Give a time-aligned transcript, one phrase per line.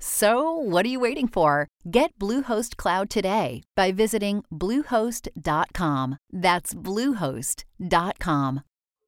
[0.00, 1.66] So, what are you waiting for?
[1.90, 6.18] Get Bluehost Cloud today by visiting Bluehost.com.
[6.30, 8.60] That's Bluehost.com.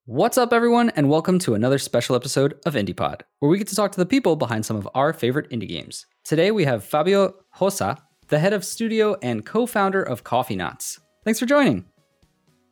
[0.07, 3.77] What's up, everyone, and welcome to another special episode of IndiePod, where we get to
[3.77, 6.07] talk to the people behind some of our favorite indie games.
[6.25, 7.97] Today, we have Fabio Hossa,
[8.27, 10.99] the head of studio and co founder of Coffee Nuts.
[11.25, 11.85] Thanks for joining.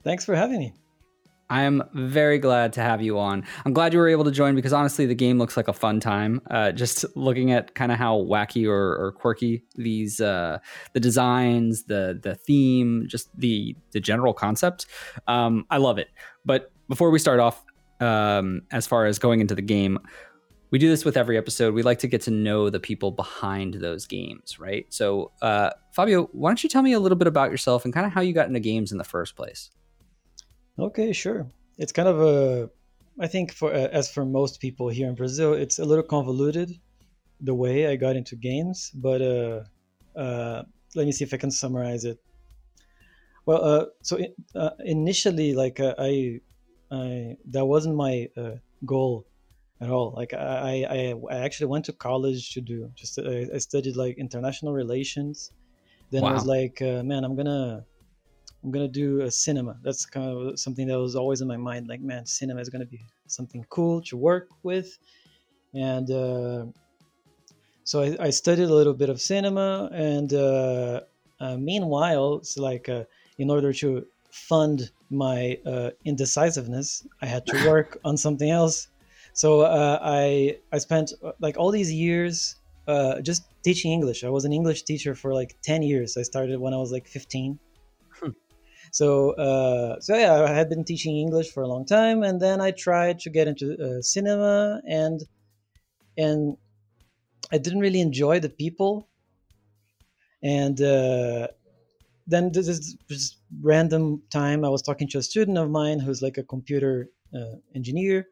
[0.03, 0.73] Thanks for having me.
[1.51, 3.45] I am very glad to have you on.
[3.65, 5.99] I'm glad you were able to join because honestly, the game looks like a fun
[5.99, 6.43] time.
[6.51, 10.59] Uh, just looking at kind of how wacky or, or quirky these uh,
[10.93, 14.87] the designs, the the theme, just the the general concept.
[15.27, 16.09] Um, I love it.
[16.45, 17.65] But before we start off,
[18.01, 19.99] um, as far as going into the game,
[20.71, 21.73] we do this with every episode.
[21.73, 24.87] We like to get to know the people behind those games, right?
[24.91, 28.07] So, uh, Fabio, why don't you tell me a little bit about yourself and kind
[28.07, 29.71] of how you got into games in the first place?
[30.79, 31.51] Okay, sure.
[31.77, 32.71] It's kind of a,
[33.21, 36.81] I think for uh, as for most people here in Brazil, it's a little convoluted
[37.41, 38.91] the way I got into games.
[38.95, 39.65] But uh,
[40.19, 42.21] uh, let me see if I can summarize it.
[43.47, 44.19] Well, uh, so
[44.55, 46.41] uh, initially, like uh, I,
[46.91, 49.27] I that wasn't my uh, goal
[49.81, 50.13] at all.
[50.17, 54.19] Like I, I, I actually went to college to do just I, I studied like
[54.19, 55.53] international relations.
[56.11, 56.31] Then Wow.
[56.31, 57.87] I was like, uh, man, I'm gonna
[58.63, 59.79] I'm gonna do a cinema.
[59.83, 61.89] That's kind of something that was always in my mind.
[61.89, 64.99] Like, man, cinema is gonna be something cool to work with,
[65.75, 66.67] and uh,
[67.89, 69.89] so I, I studied a little bit of cinema.
[69.95, 71.01] And uh,
[71.41, 73.05] uh, meanwhile, it's like uh,
[73.39, 78.89] in order to fund my uh, indecisiveness, I had to work on something else.
[79.33, 84.23] So uh, I I spent like all these years uh, just teaching English.
[84.23, 86.19] I was an English teacher for like ten years.
[86.19, 87.59] I started when I was like fifteen.
[88.93, 92.61] So, uh, so yeah, I had been teaching English for a long time, and then
[92.61, 95.21] I tried to get into uh, cinema, and
[96.17, 96.57] and
[97.53, 99.09] I didn't really enjoy the people.
[100.43, 101.49] And uh,
[102.27, 106.23] then this is this random time I was talking to a student of mine who's
[106.23, 108.27] like a computer uh, engineer,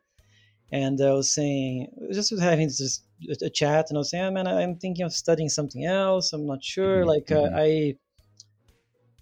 [0.73, 3.05] and I was saying just was having just
[3.43, 6.33] a, chat, and I was saying, oh, man, I'm thinking of studying something else.
[6.33, 7.05] I'm not sure.
[7.05, 7.55] Mhm, Like uh, mhm.
[7.55, 7.97] I.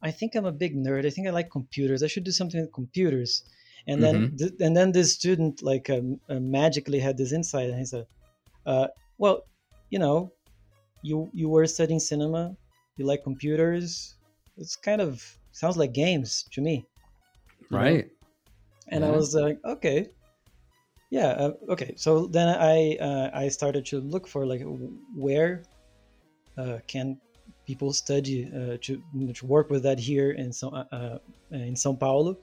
[0.04, 1.06] I think I'm a big nerd.
[1.06, 2.02] I think I like computers.
[2.04, 3.44] I should do something with computers.
[3.88, 7.78] And then, th- and then this student like um, uh, magically had this insight, and
[7.78, 8.06] he said,
[8.66, 8.88] uh,
[9.18, 9.44] "Well,
[9.90, 10.34] you know,
[11.02, 12.56] you you were studying cinema.
[12.96, 14.16] You like computers.
[14.58, 16.88] It's kind of sounds like games to me."
[17.70, 17.80] you know?
[17.80, 18.10] Right.
[18.88, 20.10] And I was like, "Okay,
[21.10, 24.62] yeah, uh, okay." So then I uh, I started to look for like
[25.14, 25.64] where
[26.58, 27.20] uh, can
[27.66, 29.02] people study uh, to,
[29.34, 31.18] to work with that here in São uh, uh,
[31.50, 32.36] in São Paulo,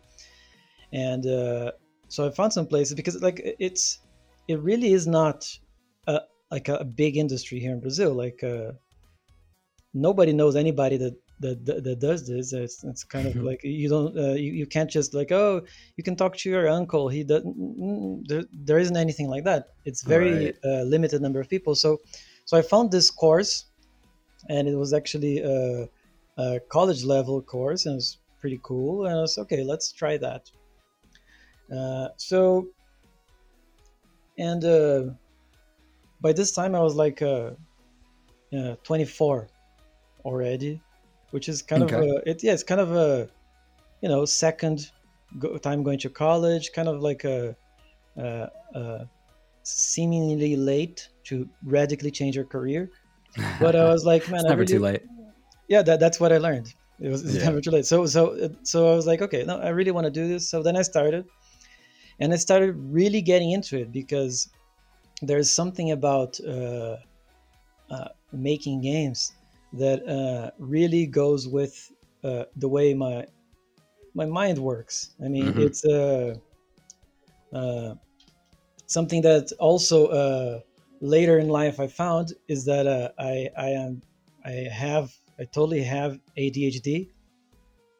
[0.93, 1.71] and uh,
[2.07, 3.99] so I found some places because like it's
[4.47, 5.47] it really is not
[6.07, 8.13] a, like a, big industry here in Brazil.
[8.13, 8.71] Like uh,
[9.93, 11.15] nobody knows anybody that.
[11.41, 14.67] That, that, that does this it's, it's kind of like you don't uh, you, you
[14.67, 15.63] can't just like oh
[15.97, 20.03] you can talk to your uncle he doesn't there, there isn't anything like that it's
[20.03, 20.55] very Right.
[20.63, 21.97] uh, limited number of people so
[22.45, 23.70] so i found this course
[24.49, 25.89] and it was actually a,
[26.37, 29.05] a college level course and it was pretty cool.
[29.05, 30.51] And i was okay let's try that.
[31.71, 32.71] Uh, so
[34.37, 35.13] and uh,
[36.19, 37.51] by this time i was like uh,
[38.57, 39.51] uh, 24
[40.25, 40.83] already
[41.31, 41.83] which is kind Okay.
[41.83, 43.29] of a, it yeah it's kind of a
[44.01, 44.91] you know second
[45.39, 47.55] go, time going to college kind of like a,
[48.17, 49.05] uh uh
[49.63, 52.91] seemingly late to radically change your career
[53.59, 55.03] but i was like man it's never really, too late.
[55.67, 57.45] yeah that, that's what i learned it was it's Yeah.
[57.45, 60.11] never too late so so so i was like okay no i really want to
[60.11, 61.29] do this so then i started
[62.19, 64.49] and i started really getting into it because
[65.21, 66.97] there's something about uh,
[67.89, 69.33] uh, making games
[69.73, 71.91] that uh, really goes with
[72.23, 73.27] uh, the way my
[74.13, 75.65] my mind works i mean Mhm.
[75.65, 76.35] it's uh,
[77.53, 77.95] uh,
[78.87, 80.61] something that also uh,
[81.01, 84.01] later in life I found is that uh, I I am
[84.45, 87.09] I have I totally have ADHD,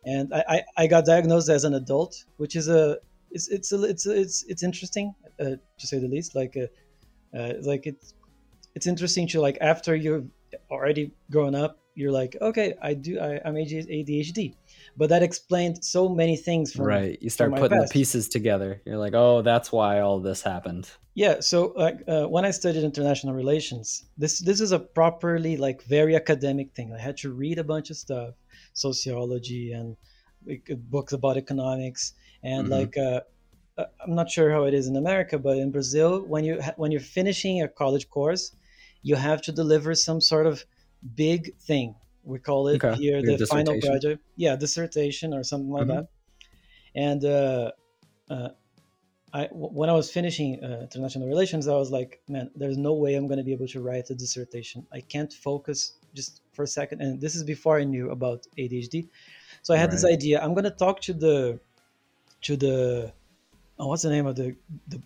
[0.06, 3.00] and I, I, I got diagnosed as an adult, which is a
[3.32, 6.36] it's it's a, it's it's it's interesting uh, to say the least.
[6.36, 8.14] Like uh, uh, like it's
[8.76, 10.30] it's interesting to like after you've
[10.70, 14.56] already grown up, you're like okay, I do I, I'm ADHD,
[14.98, 17.18] but that explained so many things from right.
[17.22, 17.92] You start putting past.
[17.92, 18.82] the pieces together.
[18.86, 20.90] You're like, oh, that's why all this happened.
[21.14, 21.40] Yeah.
[21.40, 26.16] So like uh, when I studied international relations, this this is a properly like very
[26.16, 26.94] academic thing.
[26.94, 28.36] I had to read a bunch of stuff,
[28.74, 29.98] sociology and
[30.90, 32.74] books about economics and mm-hmm.
[32.74, 32.98] like.
[32.98, 33.22] Uh,
[33.78, 36.92] uh, I'm not sure how it is in America, but in Brazil, when you when
[36.92, 38.54] you're finishing a college course,
[39.02, 40.66] you have to deliver some sort of
[41.16, 42.96] big thing we call it okay.
[43.02, 45.98] here Your the final project yeah dissertation or something like mm-hmm.
[45.98, 46.08] that
[46.96, 47.72] and uh,
[48.30, 48.50] uh,
[49.34, 52.94] I, w- when I was finishing uh, international relations, I was like, man, there's no
[52.94, 54.86] way I'm going to be able to write a dissertation.
[54.92, 57.02] I can't focus just for a second.
[57.02, 59.08] And this is before I knew about ADHD.
[59.62, 59.92] So I had right.
[59.92, 60.42] this idea.
[60.42, 61.60] I'm going to talk to the,
[62.42, 63.14] to the,
[63.80, 64.56] oh, what's the name of the,
[64.90, 65.02] the,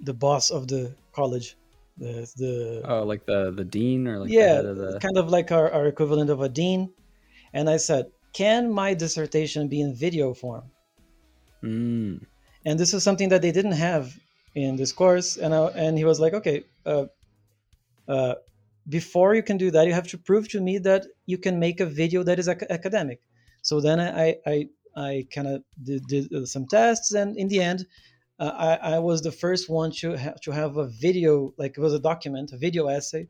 [0.00, 1.56] the boss of the college?
[1.98, 4.98] The the oh like the the dean or like yeah the...
[5.00, 6.92] kind of like our, our equivalent of a dean.
[7.52, 10.64] And i said can my dissertation be in video form?
[11.64, 12.20] Mm.
[12.66, 14.14] and this is something that they didn't have
[14.54, 15.36] in this course.
[15.36, 17.06] And I, and he was like okay uh,
[18.08, 18.34] uh,
[18.88, 21.80] before you can do that you have to prove to me that you can make
[21.80, 23.20] a video that is ac- academic.
[23.62, 27.12] So then i i i kind of did, did some tests.
[27.12, 27.86] And in the end
[28.38, 31.80] uh, I, I, was the first one to have to have a video, like it
[31.80, 33.28] was a document, a video essay,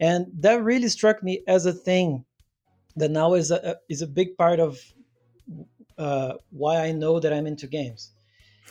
[0.00, 2.24] and that really struck me as a thing
[2.96, 4.78] that now is a is a big part of
[5.96, 8.12] uh, why I know that I'm into games.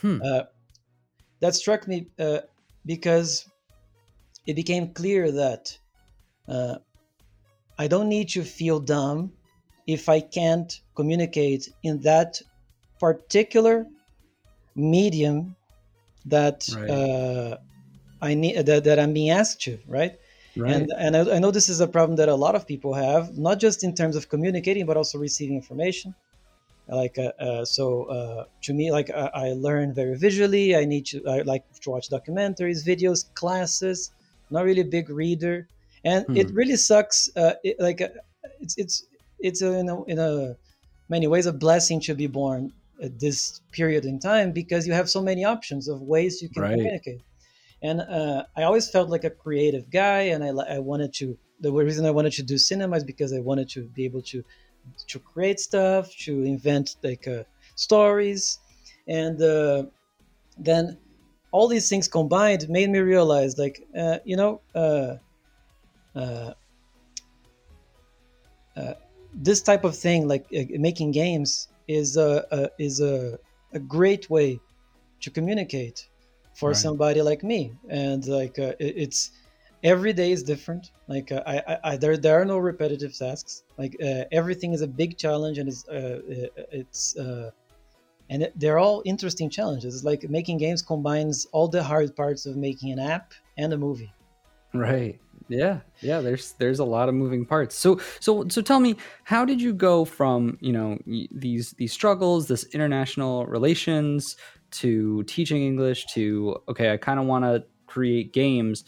[0.00, 0.20] Hmm.
[0.22, 0.42] Uh,
[1.40, 2.40] that struck me uh,
[2.86, 3.48] because
[4.46, 5.76] it became clear that
[6.48, 6.76] uh,
[7.78, 9.32] I don't need to feel dumb
[9.86, 12.40] if I can't communicate in that
[13.00, 13.86] particular
[14.78, 15.56] medium
[16.26, 16.90] that right.
[16.90, 17.56] uh,
[18.22, 20.18] I need that, that I'm being asked to, right?
[20.56, 20.72] Right.
[20.72, 23.38] And and I, I, know this is a problem that a lot of people have,
[23.38, 26.14] not just in terms of communicating, but also receiving information.
[26.88, 30.74] Like uh, uh, so, uh, to me, like I, I, learn very visually.
[30.74, 34.10] I need to I like to watch documentaries, videos, classes.
[34.50, 35.68] Not really a big reader,
[36.02, 36.36] and hmm.
[36.36, 37.28] it really sucks.
[37.36, 38.08] Uh, it, like uh,
[38.60, 39.04] it's it's
[39.38, 40.56] it's a, in a, in a
[41.08, 42.72] many ways a blessing to be born
[43.02, 46.62] at this period in time because you have so many options of ways you can
[46.62, 46.72] right.
[46.72, 47.20] communicate.
[47.82, 51.38] And uh, I always felt like a creative guy, and I, I wanted to.
[51.60, 54.42] The reason I wanted to do cinema is because I wanted to be able to
[55.06, 57.44] to create stuff, to invent like uh,
[57.76, 58.58] stories,
[59.06, 59.84] and uh,
[60.56, 60.98] then
[61.52, 65.16] all these things combined made me realize, like uh, you know, uh,
[66.14, 66.52] uh,
[69.34, 73.38] this type of thing, like making games, is a, a is a,
[73.72, 74.60] a great way
[75.20, 76.08] to communicate
[76.54, 76.76] for right.
[76.76, 77.72] somebody like me.
[77.88, 79.30] And like uh, it, it's
[79.82, 80.92] every day is different.
[81.08, 83.62] Like uh, I, I, I, there there are no repetitive tasks.
[83.78, 86.20] Like uh, everything is a big challenge and it's uh,
[86.70, 87.50] it's uh,
[88.30, 89.94] and it, they're all interesting challenges.
[89.94, 93.78] It's like making games combines all the hard parts of making an app and a
[93.78, 94.12] movie.
[94.74, 95.18] Right
[95.48, 97.74] yeah yeah there's there's a lot of moving parts.
[97.74, 100.98] So so so tell me how did you go from you know
[101.30, 104.36] these these struggles this international relations
[104.70, 108.84] to teaching english to okay i kind of want to create games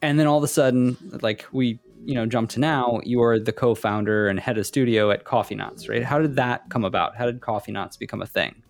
[0.00, 3.38] and then all of a sudden like we you know jump to now you are
[3.38, 6.02] the co-founder and head of studio at coffee nuts right?
[6.02, 7.16] How did that come about?
[7.16, 8.62] How did coffee nuts become a thing?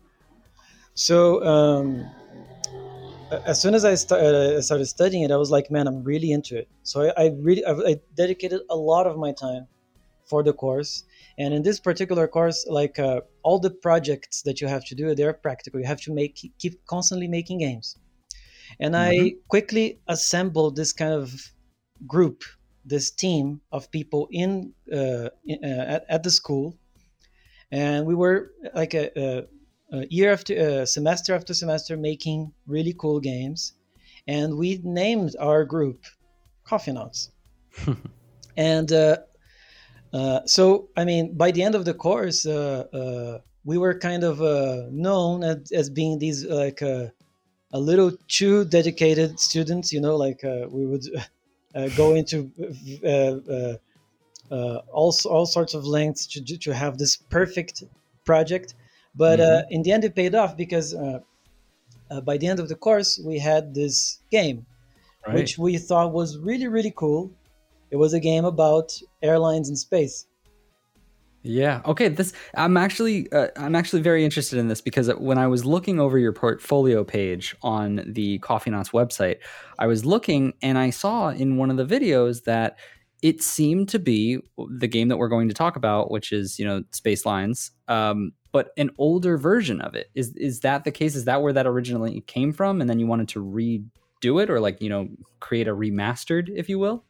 [0.95, 2.11] So um
[3.31, 6.57] as soon as I uh, started studying it, I was like, man, I'm really into
[6.59, 6.69] it.
[6.83, 9.67] So I, I really I, I, dedicated a lot of my time
[10.27, 11.05] for the course.
[11.39, 15.15] And in this particular course, like uh, all the projects that you have to do,
[15.15, 15.81] they're practical.
[15.81, 17.97] You have to make keep constantly making games.
[18.81, 19.25] And mm-hmm.
[19.25, 21.33] I quickly assembled this kind of
[22.07, 22.45] group,
[22.85, 26.77] this team of people in, uh, in uh, at, at the school,
[27.71, 29.45] and we were like a, a
[29.93, 33.75] uh, year after uh, semester after semester making really cool games.
[34.27, 36.05] And we named our group
[36.69, 37.31] coffee nuts
[38.57, 39.17] and uh,
[40.13, 44.25] uh, so i mean by the end of the course uh, uh, we were kind
[44.25, 44.39] of
[44.93, 47.13] known as, as, being these like a
[47.73, 51.05] little too dedicated students you know like we would
[51.97, 52.51] go into
[54.51, 57.85] all, all sorts of lengths to, to have this perfect
[58.25, 58.75] project
[59.19, 59.73] but uh, mm-hmm.
[59.75, 61.19] in the end, it paid off because uh,
[62.11, 64.65] uh, by the end of the course, we had this game
[65.29, 65.37] Right.
[65.37, 67.31] which we thought was really really cool.
[67.91, 70.27] It was a game about airlines in space.
[71.43, 71.83] Yeah.
[71.85, 72.09] Okay.
[72.09, 76.01] This I'm actually uh, I'm actually very interested in this because when I was looking
[76.01, 79.39] over your portfolio page on the Coffee Nuts website,
[79.79, 82.79] I was looking and I saw in one of the videos that
[83.21, 84.39] it seemed to be
[84.79, 88.33] the game that we're going to talk about, which is you know Space Lines, um,
[88.53, 90.11] but an older version of it.
[90.15, 91.17] Is is that the case?
[91.17, 94.61] Is that where that originally came from, and then you wanted to redo it, or
[94.61, 95.09] like you know
[95.41, 97.05] create a remastered, if you will?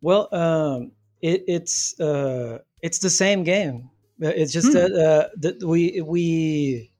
[0.00, 3.90] Well, um, it, it's uh, it's the same game.
[4.22, 4.72] Uh, It's just Hmm.
[4.72, 6.92] that, uh, that we we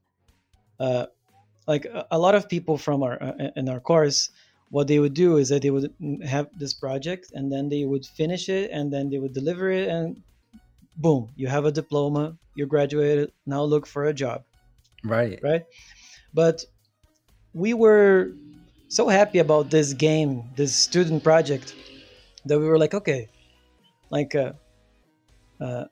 [0.79, 1.07] uh,
[1.67, 4.29] like a, lot of people from our uh, in our course.
[4.69, 5.93] What they would do is that they would
[6.25, 9.89] have this project, and then they would finish it, and then they would deliver it,
[9.89, 10.23] and
[10.97, 12.37] boom, you have a diploma.
[12.55, 13.31] You graduated.
[13.45, 14.43] Now look for a job.
[15.03, 15.39] Right.
[15.41, 15.63] right?
[16.33, 16.63] But
[17.53, 18.33] we were
[18.87, 21.75] so happy about this game, this student project,
[22.45, 23.29] that we were like, okay,
[24.09, 24.53] like, uh,
[25.59, 25.85] uh,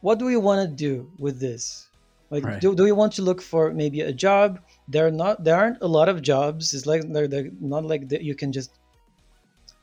[0.00, 1.88] what do we want to do with this?
[2.30, 2.60] Like, Right.
[2.60, 4.60] do, do we want to look for maybe a job?
[4.88, 6.74] There are not, there aren't a lot of jobs.
[6.74, 8.22] It's like they're, they're not like that.
[8.22, 8.70] You can just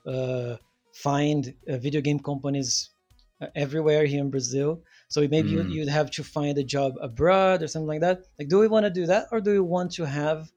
[0.05, 0.57] uh,
[0.93, 2.89] find uh, video game companies
[3.41, 4.81] uh, everywhere here in Brazil.
[5.13, 5.69] So maybe you, Mm.
[5.69, 8.17] you'd have to find a job abroad or something like that.
[8.39, 10.51] Like, do we want to do that, or do we want to have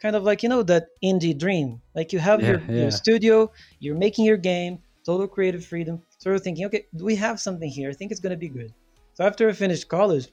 [0.00, 1.82] kind of like you know that indie dream?
[1.94, 2.82] Like you have your, Yeah, yeah.
[2.82, 3.50] your studio,
[3.80, 6.02] you're making your game, total creative freedom.
[6.18, 7.90] So we're thinking, okay, do we have something here?
[7.90, 8.72] I think it's gonna be good.
[9.14, 10.28] So after I finished college,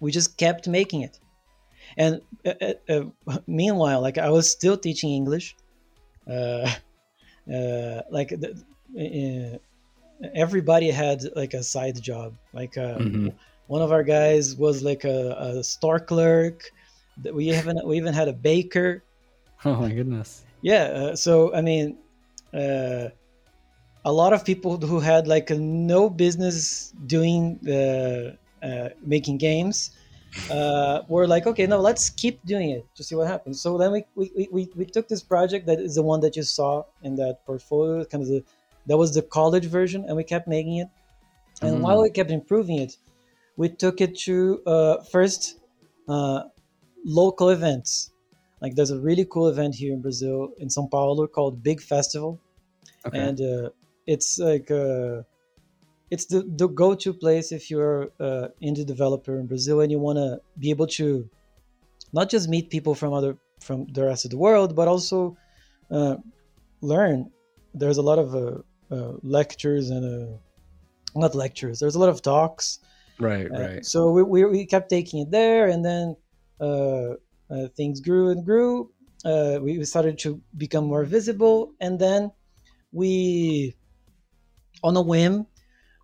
[0.00, 1.20] we just kept making it.
[1.96, 2.74] And uh, uh,
[3.28, 5.56] uh, meanwhile, like I was still teaching English.
[6.28, 6.70] Uh,
[7.54, 8.50] uh, like the,
[8.98, 9.58] uh,
[10.34, 12.34] everybody had like a side job.
[12.52, 13.34] Like uh, Mhm.
[13.66, 16.62] one of our guys was like a, a store clerk.
[17.32, 19.04] We haven't we even had a baker.
[19.64, 20.44] Oh my goodness.
[20.62, 20.84] Yeah.
[20.84, 21.98] Uh, so I mean,
[22.52, 23.08] uh,
[24.04, 29.90] a lot of people who had like no business doing uh, uh, making games
[30.50, 33.60] uh, were like, okay, no, let's keep doing it to see what happens.
[33.62, 36.36] So then we we, we- we, we took this project that is the one that
[36.36, 38.44] you saw in that portfolio, kind of the
[38.86, 40.88] that was the college version, and we kept making it.
[41.62, 41.82] And Mm.
[41.82, 42.98] while we kept improving it,
[43.56, 45.60] we took it to uh, first
[46.08, 46.44] uh,
[47.04, 48.12] local events.
[48.60, 52.40] Like there's a really cool event here in Brazil in São Paulo called Big Festival,
[53.04, 53.30] Okay.
[53.30, 53.70] and uh,
[54.06, 55.22] it's like uh,
[56.10, 60.16] it's the, the go-to place if you're uh, indie developer in Brazil and you want
[60.18, 61.28] to be able to
[62.12, 65.36] not just meet people from other from the rest of the world, but also
[65.90, 66.16] uh,
[66.82, 67.32] learn.
[67.74, 68.34] There's a lot of
[69.22, 70.36] lectures and uh,
[71.14, 71.80] not lectures.
[71.80, 72.80] There's a lot of talks.
[73.18, 73.50] right.
[73.50, 73.84] Uh, Right.
[73.84, 76.16] So we, we, we kept taking it there, and then
[76.60, 77.14] uh,
[77.50, 78.90] uh, things grew and grew.
[79.24, 82.30] Uh, we we started to become more visible, and then
[82.92, 83.74] we,
[84.82, 85.46] on a whim,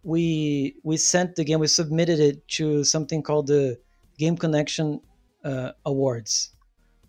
[0.03, 1.61] we we sent the game.
[1.61, 3.79] We submitted it to something called the
[4.19, 5.01] Game Connection
[5.45, 6.51] uh, Awards.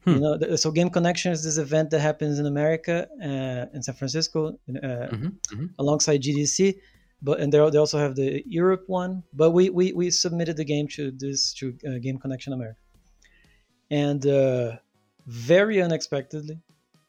[0.09, 0.21] You Hmm.
[0.21, 3.95] know, th- so Game Connection is this event that happens in America, uh, in San
[3.95, 5.75] Francisco, uh, Mhm, mhm.
[5.79, 6.81] alongside GDC.
[7.21, 9.23] But and they, they also have the Europe one.
[9.33, 12.79] But we we, we submitted the game to this to uh, Game Connection America,
[13.89, 14.77] and uh,
[15.25, 16.59] very unexpectedly,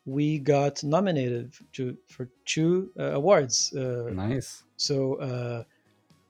[0.05, 3.73] we got nominated to for two uh, awards.
[3.75, 4.65] Uh, Nice.
[4.77, 5.65] so, uh,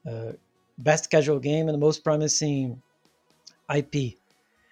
[0.08, 0.32] uh,
[0.78, 2.82] best casual game and the most promising
[3.68, 4.20] IP.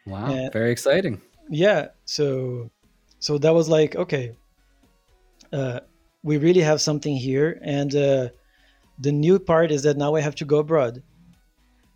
[0.07, 0.43] Wow.
[0.47, 1.23] Uh, Very exciting.
[1.51, 2.71] Yeah so
[3.19, 4.37] so that was like okay
[5.53, 5.81] uh
[6.23, 8.29] we really have something here and uh
[9.01, 11.03] the new part is that now i have to go abroad.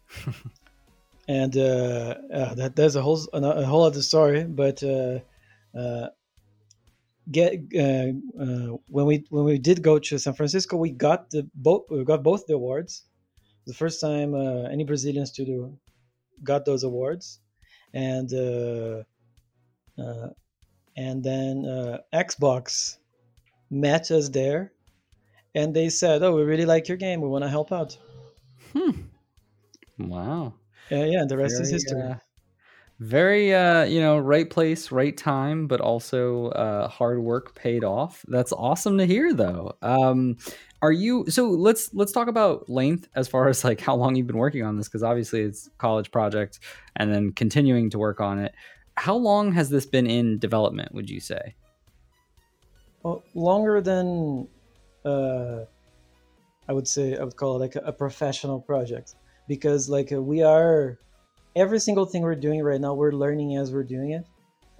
[1.26, 5.20] And uh, uh that there's a whole a whole other story but uh
[5.74, 6.08] uh
[7.30, 11.48] get uh, uh when we when we did go to san francisco we got the
[11.54, 13.04] both we got both the awards.
[13.66, 15.72] The first time uh, any brazilian studio
[16.42, 17.40] got those awards.
[17.94, 18.28] And
[19.98, 20.28] uh
[20.96, 22.98] and then uh, Xbox
[23.70, 24.72] met us there,
[25.54, 27.20] and they said, "Oh, we really like your game.
[27.20, 27.98] We want to help out."
[28.72, 28.90] Hmm.
[29.98, 30.54] Wow.
[30.90, 32.00] Uh, yeah, the rest is history.
[32.00, 32.14] uh,
[33.00, 38.24] very uh you know right place right time but also uh hard work paid off
[38.28, 40.36] that's awesome to hear though um
[40.80, 44.28] are you so let's let's talk about length as far as like how long you've
[44.28, 46.60] been working on this because obviously it's college project
[46.94, 48.54] and then continuing to work on it
[48.96, 51.54] how long has this been in development would you say
[53.02, 54.48] Well, longer than
[55.04, 55.64] uh,
[56.68, 59.14] I would say I would call it like a, a professional project
[59.48, 60.98] because like uh, we are
[61.54, 64.24] every single thing we're doing right now we're learning as we're doing it.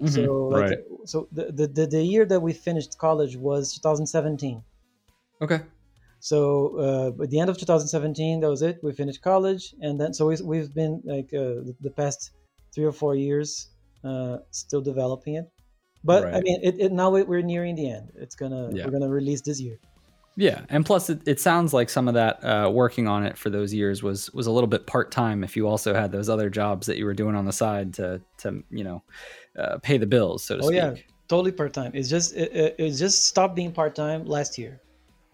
[0.09, 0.77] So like right.
[1.05, 4.61] so the, the the the year that we finished college was 2017.
[5.41, 5.61] Okay.
[6.19, 8.79] So uh, at the end of 2017, that was it.
[8.83, 12.31] We finished college, and then so we, we've been like uh, the, the past
[12.73, 13.69] three or four years
[14.05, 15.45] uh, still developing it.
[16.03, 18.11] But I mean, it, it now we're nearing the end.
[18.15, 18.85] It's gonna Yeah.
[18.85, 19.79] we're gonna release this year.
[20.37, 23.49] Yeah, and plus it, it sounds like some of that uh, working on it for
[23.49, 25.43] those years was was a little bit part time.
[25.43, 28.21] If you also had those other jobs that you were doing on the side to
[28.39, 29.03] to you know
[29.57, 30.81] uh, pay the bills, so to Oh speak.
[30.83, 30.95] Oh yeah,
[31.29, 31.91] totally part time.
[31.93, 34.81] It's just it, it, it just stopped being part time last year.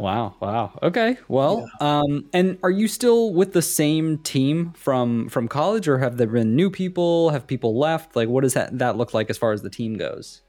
[0.01, 0.79] Wow, wow.
[0.81, 1.17] Okay.
[1.27, 6.17] Well, um, and are you still with the same team from from college, or have
[6.17, 7.29] there been new people?
[7.29, 8.15] Have people left?
[8.15, 10.41] Like, what does that that look like as far as the team goes?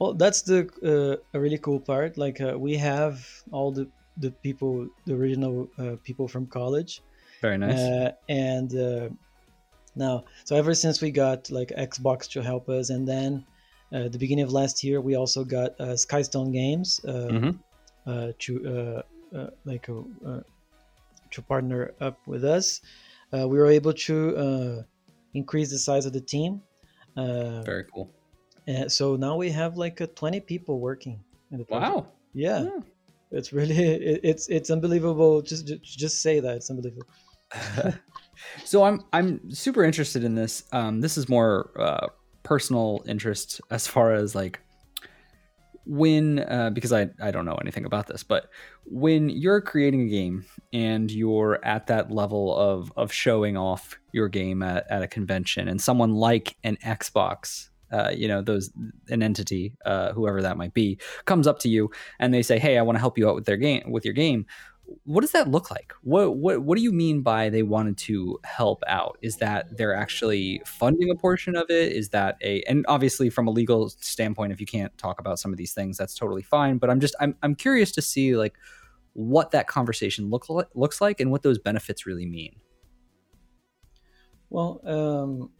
[0.00, 2.18] Well, that's the uh, a really cool part.
[2.18, 7.00] Like uh, we have all the the people, the original uh, people from college.
[7.42, 7.78] Very nice.
[7.78, 9.08] Uh, and uh,
[9.94, 13.46] now, so ever since we got like Xbox to help us, and then
[13.92, 17.60] uh, the beginning of last year, we also got uh, Skystone Games uh, Mhm.
[18.06, 19.02] Uh, to
[19.34, 22.80] uh, uh, like to partner up with us.
[23.32, 24.82] Uh, we were able to uh,
[25.34, 26.62] increase the size of the team.
[27.16, 28.10] Uh, Very cool.
[28.66, 31.20] and so now we have like uh, 20 people working
[31.50, 31.92] in the project.
[31.94, 32.06] Wow.
[32.32, 32.80] Yeah, Yeah.
[33.30, 35.42] it's really it, it's it's unbelievable.
[35.42, 37.06] Just just just say that it's unbelievable.
[38.64, 40.64] so I'm I'm super interested in this.
[40.72, 42.08] Um, this is more uh,
[42.42, 44.60] personal interest as far as like
[45.86, 48.48] when uh, because I I don't know anything about this, but
[48.84, 54.28] when you're creating a game and you're at that level of of showing off your
[54.28, 57.68] game at, at a convention, and someone like an Xbox.
[57.92, 58.72] Uh, you know those
[59.10, 61.88] an entity uh, whoever that might be comes up to you
[62.18, 64.14] and they say hey i want to help you out with their game with your
[64.14, 64.44] game
[65.04, 65.92] what does that look like?
[66.02, 69.18] What what what do you mean by they wanted to help out?
[69.22, 71.92] Is that they're actually funding a portion of it?
[71.92, 75.52] Is that a and obviously from a legal standpoint, if you can't talk about some
[75.52, 76.78] of these things, that's totally fine.
[76.78, 78.54] But I'm just I'm I'm curious to see like
[79.14, 82.56] what that conversation look like, looks like and what those benefits really mean.
[84.50, 85.50] Well, um,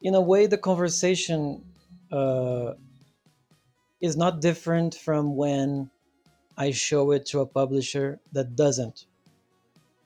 [0.00, 1.64] in a way, the conversation
[2.10, 2.72] uh,
[4.00, 5.90] is not different from when
[6.56, 9.06] I show it to a publisher that doesn't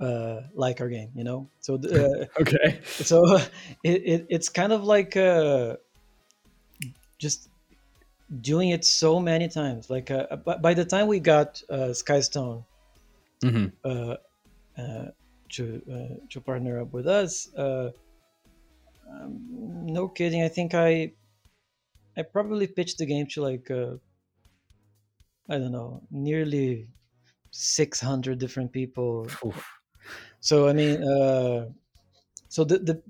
[0.01, 1.11] uh, like our game.
[1.15, 2.81] You know, so uh, Okay.
[3.01, 3.25] so
[3.83, 5.77] it, it it's kind of like uh,
[7.19, 7.49] just
[8.41, 9.91] doing it so many times.
[9.91, 12.67] Like uh, by, the time we got uh, Skystone
[13.43, 14.17] hmm uh,
[14.79, 15.07] uh,
[15.51, 17.53] to uh, to partner up with us.
[17.55, 17.93] Uh,
[19.09, 20.43] um, no kidding.
[20.43, 21.13] I think I
[22.17, 23.97] I probably pitched the game to like uh,
[25.49, 26.89] I don't know, nearly
[27.51, 29.29] six hundred different people.
[30.41, 31.67] So I mean, uh,
[32.49, 33.03] so the the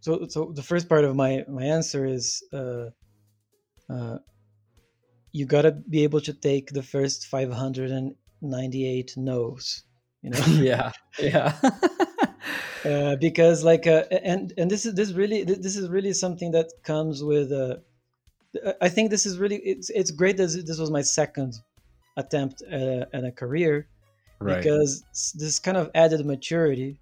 [0.00, 2.90] so so the first part of my my answer is uh,
[3.90, 4.18] uh,
[5.32, 9.84] you gotta be able to take the first five hundred and ninety eight no's.
[10.22, 10.44] You know.
[10.46, 10.92] yeah.
[11.18, 11.56] Yeah.
[12.84, 16.70] uh, because like uh, and and this is this really this is really something that
[16.82, 17.76] comes with uh,
[18.80, 21.54] I think this is really it's it's great that this was my second
[22.16, 23.86] attempt at, at a career
[24.40, 24.58] right.
[24.58, 26.98] because this kind of added maturity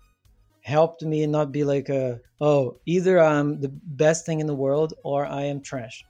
[0.62, 4.94] helped me not be like a oh either I'm the best thing in the world
[5.04, 6.04] or I am trash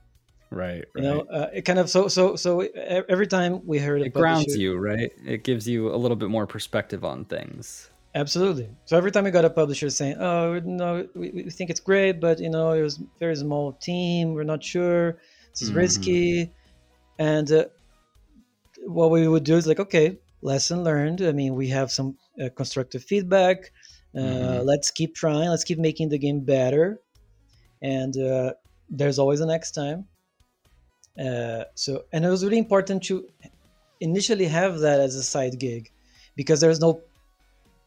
[0.51, 0.85] right.
[0.95, 4.47] you know uh, it kind of so so so every time we heard it grounds
[4.47, 5.11] publisher- you, right?
[5.25, 7.91] It gives you a little bit more perspective on things.
[8.15, 8.71] Absolutely.
[8.87, 12.19] So every time we got a publisher saying, "Oh, no, we, we think it's great,
[12.19, 14.33] but you know, it was a very small team.
[14.33, 15.19] We're not sure.
[15.61, 15.75] Is Mhm.
[15.75, 16.53] risky,"
[17.19, 17.67] and uh,
[18.87, 21.21] what we would do is like, "Okay, lesson learned.
[21.23, 23.73] I mean, we have some uh, constructive feedback.
[24.15, 24.65] Uh, Mhm.
[24.65, 25.49] Let's keep trying.
[25.51, 27.01] Let's keep making the game better."
[27.83, 28.55] And uh,
[28.91, 30.09] there's always a next time.
[31.19, 33.27] Uh, so, and it was really important to
[34.01, 35.91] initially have that as a side gig
[36.37, 37.03] because there's no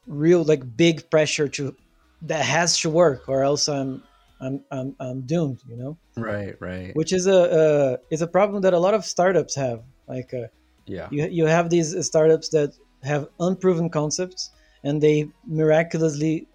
[0.07, 1.75] real like big pressure to
[2.21, 4.03] that has to work or else I'm
[4.39, 5.97] I'm I'm, I'm doomed, you know.
[6.15, 6.55] Right.
[6.59, 6.95] Right.
[6.95, 9.83] Which is a uh, is a problem that a lot of startups have.
[10.07, 10.47] Like uh,
[10.85, 11.07] Yeah.
[11.11, 12.73] you you have these startups that
[13.03, 14.51] have unproven concepts
[14.83, 16.47] and they miraculously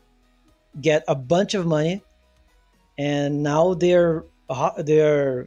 [0.81, 2.03] get a bunch of money
[2.99, 4.25] and now they're
[4.79, 5.47] they're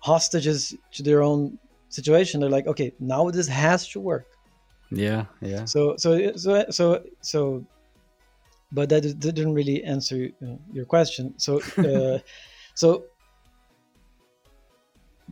[0.00, 2.40] hostages to their own situation.
[2.40, 4.26] They're like, okay, now this has to work.
[4.90, 5.24] Yeah.
[5.40, 5.64] Yeah.
[5.64, 7.66] So so so so so,
[8.72, 10.30] but that did- didn't really answer
[10.72, 11.38] your question.
[11.38, 12.18] So uh,
[12.74, 13.06] so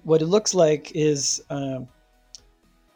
[0.02, 1.88] what it looks like is um,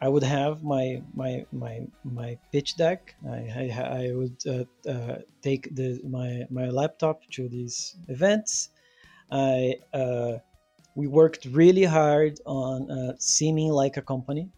[0.01, 3.15] I would have my my my my pitch deck.
[3.27, 3.65] I I,
[4.01, 8.69] I would uh, uh, take the my my laptop to these events.
[9.31, 10.39] I uh,
[10.95, 14.51] we worked really hard on uh, seeming like a company.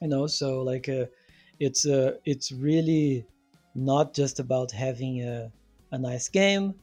[0.00, 1.06] You know, so like uh,
[1.58, 3.26] it's uh, it's really
[3.74, 5.50] not just about having a,
[5.90, 6.74] a nice game,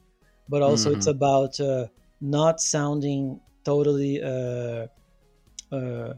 [0.48, 0.98] but also mm-hmm.
[0.98, 1.86] it's about uh,
[2.20, 4.86] not sounding totally uh,
[5.72, 6.14] uh,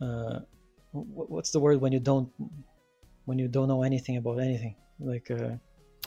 [0.00, 0.40] uh,
[0.92, 2.30] what's the word when you don't
[3.24, 5.50] when you don't know anything about anything like uh,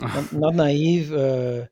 [0.00, 1.66] not, not, naive uh,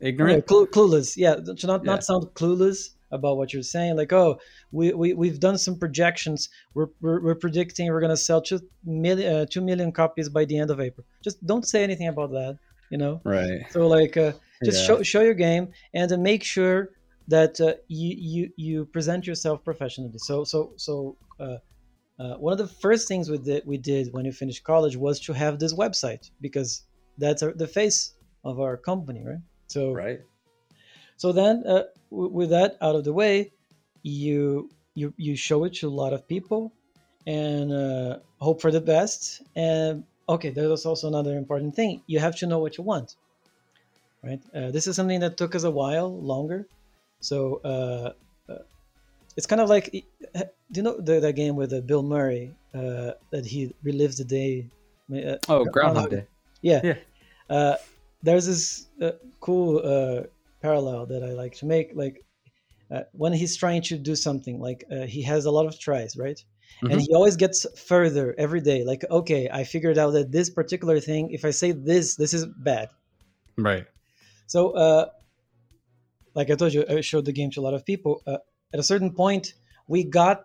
[0.00, 1.92] ignorant cl- clueless yeah to not yeah.
[1.92, 4.38] not sound clueless about what you're saying like oh
[4.72, 6.48] we, we we've done some projections.
[6.74, 10.44] We're, we're, we're predicting we're going to sell 2 million uh, 2 million copies by
[10.44, 11.06] the end of april.
[11.22, 12.58] Just don't say anything about that
[12.90, 13.20] you know?
[13.24, 13.60] Right.
[13.70, 14.32] So like uh,
[14.64, 14.86] just yeah.
[14.86, 16.90] show, show your game and uh, make sure
[17.28, 20.18] that uh, you, you you present yourself professionally.
[20.18, 21.56] So so so uh,
[22.18, 25.20] uh, one of the first things we did we did when we finished college was
[25.20, 26.84] to have this website because
[27.18, 28.14] that's our, the face
[28.44, 29.40] of our company right?
[29.66, 30.20] So right
[31.16, 33.50] so then uh, w- with that out of the way
[34.02, 36.72] you you you show it to a lot of people
[37.26, 42.36] and uh, hope for the best and okay there's also another important thing you have
[42.36, 43.16] to know what you want
[44.22, 46.66] right uh, this is something that took us a while longer
[47.20, 48.12] so uh,
[48.52, 48.58] uh,
[49.36, 50.04] it's kind of like
[50.72, 54.24] do you know the, the game with uh, Bill Murray uh, that he relives the
[54.24, 54.68] day?
[55.12, 56.26] Uh, oh, Groundhog Day.
[56.62, 56.80] Yeah.
[56.82, 56.94] yeah.
[57.48, 57.76] Uh,
[58.22, 60.26] there's this uh, cool uh,
[60.66, 61.88] parallel that I like to make.
[62.02, 62.16] Like
[62.94, 66.12] uh, when he's trying to do something, like uh, he has a lot of tries,
[66.16, 66.40] right?
[66.82, 66.90] Mm-hmm.
[66.90, 67.58] And he always gets
[67.90, 68.80] further every day.
[68.84, 72.44] Like, okay, I figured out that this particular thing, if I say this, this is
[72.70, 72.88] bad.
[73.56, 73.86] Right.
[74.46, 75.06] So, uh,
[76.34, 78.22] like I told you, I showed the game to a lot of people.
[78.26, 78.38] Uh,
[78.74, 79.54] at a certain point,
[79.86, 80.42] we got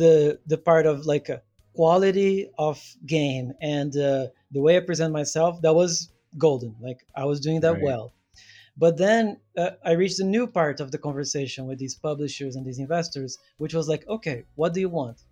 [0.00, 1.42] the the part of like a
[1.74, 5.52] quality of game and uh, the way I present myself.
[5.62, 6.72] That was golden.
[6.88, 7.88] Like I was doing that right.
[7.88, 8.12] well.
[8.76, 12.66] But then uh, I reached a new part of the conversation with these publishers and
[12.66, 15.22] these investors, which was like, okay, what do you want?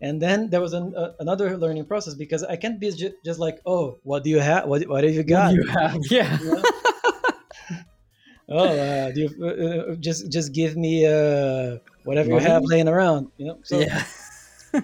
[0.00, 3.38] And then there was an, uh, another learning process because I can't be ju- just
[3.38, 4.66] like, oh, what do you have?
[4.66, 5.54] What, what have you got?
[5.54, 5.98] you have?
[6.10, 6.38] Yeah.
[6.38, 6.62] You know?
[8.48, 13.30] oh, uh, you, uh, uh, just just give me uh, whatever you have laying around,
[13.38, 13.58] you know.
[13.62, 14.04] So, yeah.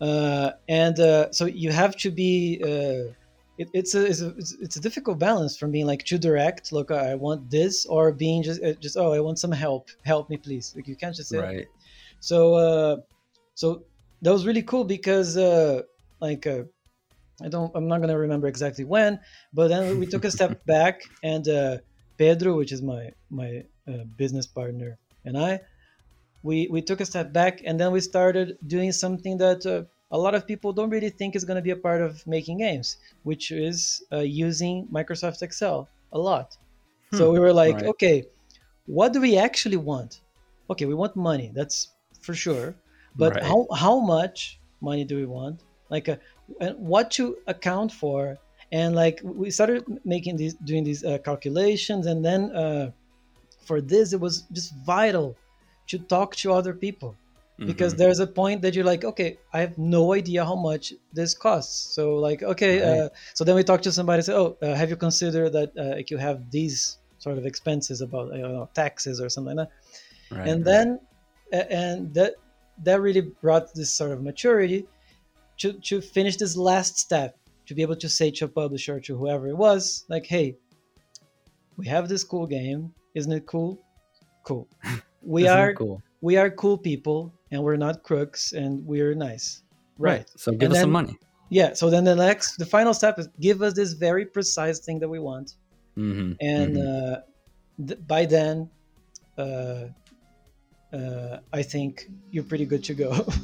[0.00, 2.62] uh, and uh, so you have to be.
[2.62, 3.12] Uh,
[3.58, 6.72] it, it's, a, it's a it's a difficult balance from being like too direct.
[6.72, 9.88] Look, I want this, or being just just oh, I want some help.
[10.04, 10.72] Help me, please.
[10.76, 11.38] Like you can't just say.
[11.38, 11.66] Right.
[12.20, 13.02] So
[13.54, 13.82] so
[14.22, 15.36] that was really cool because
[16.20, 16.46] like.
[17.42, 17.70] I don't.
[17.74, 19.20] I'm not gonna remember exactly when,
[19.52, 21.78] but then we took a step back, and uh,
[22.16, 25.60] Pedro, which is my my uh, business partner, and I,
[26.42, 30.18] we we took a step back, and then we started doing something that uh, a
[30.18, 32.98] lot of people don't really think is going to be a part of making games,
[33.24, 36.56] which is uh, using Microsoft Excel a lot.
[37.10, 37.16] Hmm.
[37.16, 37.86] So we were like, right.
[37.86, 38.24] okay,
[38.86, 40.20] what do we actually want?
[40.70, 41.50] Okay, we want money.
[41.54, 41.88] That's
[42.20, 42.74] for sure.
[43.16, 43.44] But right.
[43.44, 45.62] how how much money do we want?
[45.88, 46.18] Like, a,
[46.60, 48.38] uh, what to account for
[48.72, 52.90] and like we started making these doing these uh, calculations and then uh,
[53.64, 55.36] for this it was just vital
[55.86, 57.16] to talk to other people
[57.58, 58.02] because mm-hmm.
[58.02, 61.94] there's a point that you're like okay i have no idea how much this costs.
[61.94, 63.00] So like okay uh, right.
[63.00, 65.96] uh, so then we talk to somebody say oh uh, have you considered that uh,
[65.96, 70.36] like you have these sort of expenses about you know, taxes or something like that?
[70.36, 70.72] Right, and right.
[70.72, 71.00] then
[71.52, 72.34] and that
[72.84, 74.86] that really brought this sort of maturity
[75.58, 79.16] to to finish this last step to be able to say to a publisher to
[79.16, 80.56] whoever it was like hey
[81.76, 82.92] we have this cool game.
[83.14, 83.78] Isn't it cool?
[84.44, 84.68] Cool.
[85.22, 86.00] We are cool?
[86.20, 89.62] we are cool people and we're not crooks and we're nice
[89.98, 90.30] right, right.
[90.36, 91.18] so give and us then, some money
[91.50, 94.98] yeah so then the next the final step is give us this very precise thing
[94.98, 95.54] that we want
[95.96, 96.32] mm-hmm.
[96.40, 97.14] and mm-hmm.
[97.14, 98.68] Uh, th- by then
[99.38, 99.84] uh,
[100.92, 103.26] uh, i think you're pretty good to go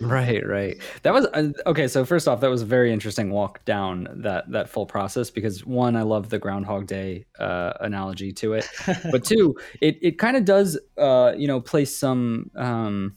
[0.00, 0.80] Right, right.
[1.02, 1.86] That was uh, okay.
[1.86, 5.66] So first off, that was a very interesting walk down that that full process because
[5.66, 8.68] one, I love the Groundhog Day uh, analogy to it,
[9.10, 13.14] but two, it it kind of does uh, you know place some um,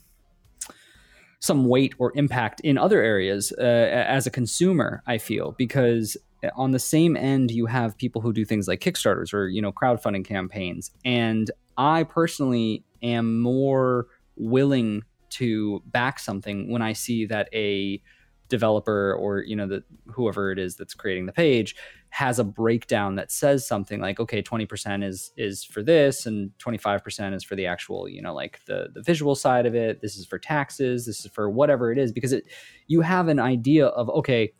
[1.44, 5.02] some weight or impact in other areas uh, as a consumer.
[5.06, 6.16] I feel because
[6.56, 9.70] on the same end you have people who do things like Kickstarters or you know
[9.70, 17.50] crowdfunding campaigns, and I personally am more willing to back something when I see that
[17.52, 18.00] a
[18.48, 21.76] developer or you know the whoever it is that's creating the page
[22.14, 27.34] has a breakdown that says something like okay 20% is is for this and 25%
[27.34, 30.00] is for the actual you know like the the visual side of it.
[30.00, 31.06] This is for taxes.
[31.06, 32.44] This is for whatever it is because it
[32.86, 34.52] you have an idea of okay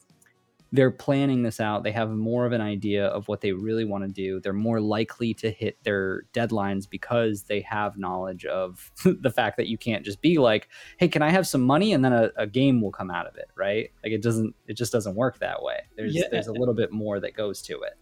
[0.75, 1.85] they're planning this out.
[1.85, 4.41] They have more of an idea of what they really want to do.
[4.41, 9.69] They're more likely to hit their deadlines because they have knowledge of the fact that
[9.69, 12.47] you can't just be like, "Hey, can I have some money?" and then a, a
[12.47, 13.91] game will come out of it, right?
[14.03, 14.55] Like it doesn't.
[14.67, 15.79] It just doesn't work that way.
[15.97, 16.25] There's Yeah.
[16.31, 17.95] there's a little bit more that goes to it.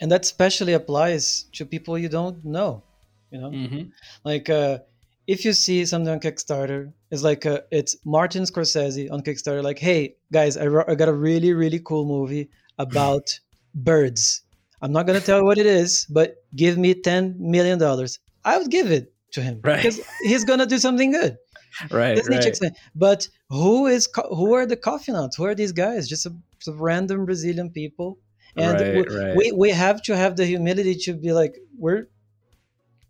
[0.00, 2.82] and that especially applies to people you don't know.
[3.30, 3.82] You know, Mm-hmm.
[4.24, 4.78] like uh,
[5.26, 9.62] if you see something on Kickstarter, it's like uh, it's Martin Scorsese on Kickstarter.
[9.62, 13.38] Like, hey guys, I, I got a really really cool movie about
[13.74, 14.42] birds.
[14.80, 18.18] I'm not gonna tell you what it is, but give me ten million dollars.
[18.44, 19.76] I would give it to him Right.
[19.76, 21.36] because he's gonna do something good.
[21.90, 22.16] Right.
[22.16, 22.72] Disney right.
[22.94, 25.36] But who is co- who are the coffee nuts?
[25.36, 26.06] Who are these guys?
[26.06, 28.18] Just a, some random Brazilian people.
[28.56, 29.36] And Right, we, right.
[29.36, 32.08] we we have to have the humility to be like we're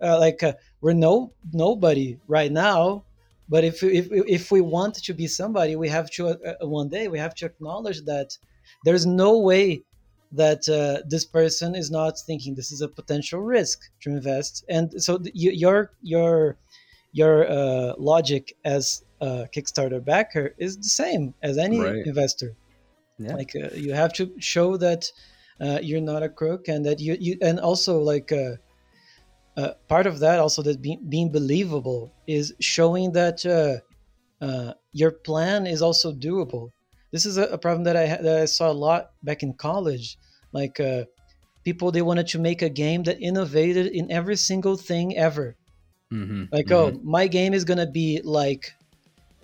[0.01, 3.05] uh, like uh, we're no nobody right now.
[3.53, 4.07] But if if
[4.39, 7.35] if we want to be somebody, we have to uh, uh, one day we have
[7.41, 8.29] to acknowledge that
[8.87, 9.65] there's no way
[10.43, 14.65] that uh, this person is not thinking this is a potential risk to invest.
[14.77, 15.79] And so th- y- your
[16.15, 16.57] your
[17.21, 18.85] your uh, logic as
[19.21, 22.07] a Kickstarter backer is the same as any Right.
[22.11, 22.51] investor.
[23.19, 23.37] Yeah.
[23.39, 25.03] Like uh, you have to show that
[25.61, 28.33] uh, you're not a crook, and that you, you and also like
[29.57, 35.11] uh, part of that also that being, being believable is showing that uh, uh, your
[35.11, 36.71] plan is also doable.
[37.11, 39.53] This is a, a problem that I ha- that I saw a lot back in
[39.53, 40.19] college.
[40.53, 41.05] Like uh,
[41.65, 45.57] people, they wanted to make a game that innovated in every single thing ever.
[46.13, 46.45] Mm-hmm.
[46.53, 48.73] Like, oh, my game is gonna be like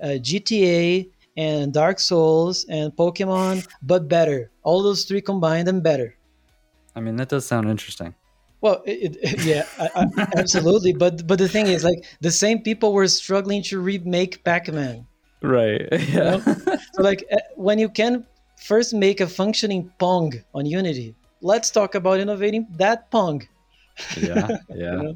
[0.03, 4.51] uh, GTA and Dark Souls and Pokemon, but better.
[4.63, 6.17] All those three combined and better.
[6.97, 8.15] I mean, that does sound interesting.
[8.61, 10.93] Well, it, it, yeah, I, I, absolutely.
[10.93, 15.07] But but the thing is, like, the same people were struggling to remake Pac-Man.
[15.43, 15.87] Right.
[16.09, 16.41] Yeah.
[16.41, 21.95] So, like, uh, when you can first make a functioning Pong on Unity, let's talk
[21.95, 23.47] about innovating that Pong.
[24.21, 24.49] Yeah.
[24.75, 25.13] Yeah.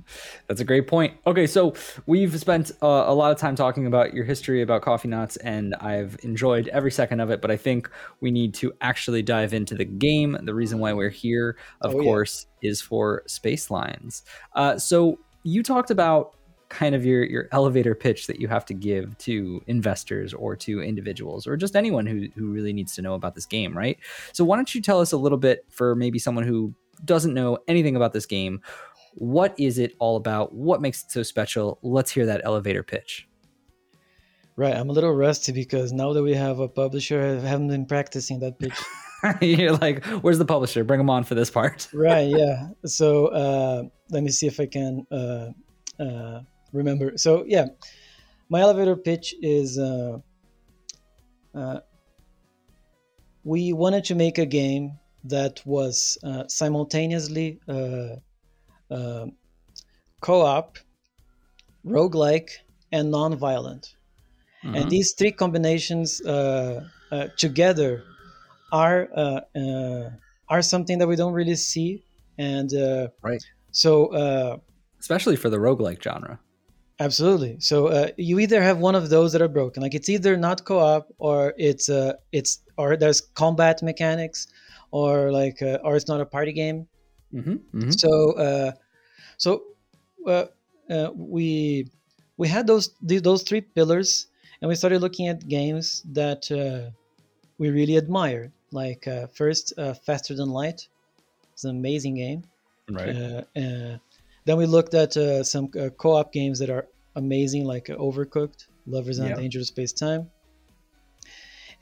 [0.48, 1.14] That's a great point.
[1.26, 1.74] Okay, so
[2.06, 5.74] we've spent uh, a lot of time talking about your history about coffee nuts, and
[5.76, 7.40] I've enjoyed every second of it.
[7.40, 7.88] But I think
[8.20, 10.36] we need to actually dive into the game.
[10.42, 12.02] The reason why we're here, of Oh, yeah.
[12.04, 14.22] course, is for Space Lines.
[14.54, 16.34] Uh, so you talked about
[16.68, 20.80] kind of your your elevator pitch that you have to give to investors or to
[20.80, 23.98] individuals or just anyone who who really needs to know about this game, right?
[24.32, 27.58] So why don't you tell us a little bit for maybe someone who doesn't know
[27.68, 28.60] anything about this game?
[29.14, 30.54] What is it all about?
[30.54, 31.78] What makes it so special?
[31.82, 33.28] Let's hear that elevator pitch.
[34.56, 37.86] Right, I'm a little rusty because now that we have a publisher, I haven't been
[37.86, 38.78] practicing that pitch.
[39.40, 40.84] You're like, where's the publisher?
[40.84, 41.88] Bring them on for this part.
[41.94, 45.48] right yeah so uh, let me see if i can uh,
[46.00, 46.40] uh,
[46.72, 47.66] remember so yeah
[48.48, 50.18] my elevator pitch is uh,
[51.54, 51.80] uh,
[53.44, 58.16] we wanted to make a game that was uh, simultaneously uh,
[58.90, 59.26] uh,
[60.20, 60.78] co-op
[61.84, 62.50] roguelike
[62.90, 63.96] and non-violent
[64.64, 64.82] Mm-hmm.
[64.82, 68.04] and these three combinations uh, uh, together
[68.72, 70.10] are uh, uh,
[70.48, 72.04] are something that we don't really see
[72.38, 73.42] and uh, Right.
[73.72, 74.58] so uh,
[75.00, 76.40] Especially for the roguelike genre.
[77.00, 80.36] absolutely so uh, you either have one of those that are broken like it's either
[80.36, 84.46] not co-op or it's uh, it's or there's combat mechanics
[84.92, 86.88] or like uh, or it's not a party game
[87.32, 87.56] Mm-hmm.
[87.88, 88.72] so uh,
[89.38, 89.64] so
[90.26, 90.46] uh,
[90.90, 91.88] uh, we
[92.38, 94.28] we had those those three pillars
[94.62, 96.90] and we started looking at games that uh,
[97.58, 100.88] we really admire like uh, first uh, faster than light
[101.54, 102.44] it's an amazing game
[102.90, 103.16] Right.
[103.16, 103.98] uh, uh,
[104.46, 109.18] then we looked at uh, some uh, co-op games that are amazing like overcooked lovers
[109.18, 109.34] in Yeah.
[109.34, 110.30] dangerous space time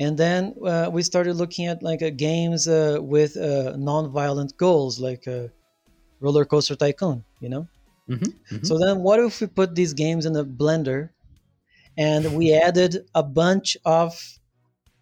[0.01, 4.99] and then uh, we started looking at like uh, games uh, with uh, non-violent goals
[4.99, 5.47] like uh,
[6.21, 7.69] roller coaster tycoon you know?
[8.09, 8.65] Mm-hmm.
[8.65, 11.11] so then what if we put these games in a blender
[11.97, 14.21] and we added a bunch of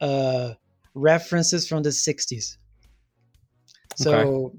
[0.02, 0.52] uh,
[0.94, 2.58] references from the 60s
[3.96, 4.52] so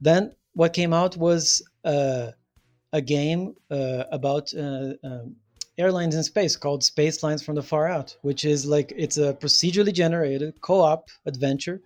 [0.00, 2.32] then what came out was uh,
[2.92, 5.36] a game uh, about uh, um,
[5.78, 9.34] airlines in space called space lines from the far out which is like it's a
[9.34, 11.80] procedurally generated co-op adventure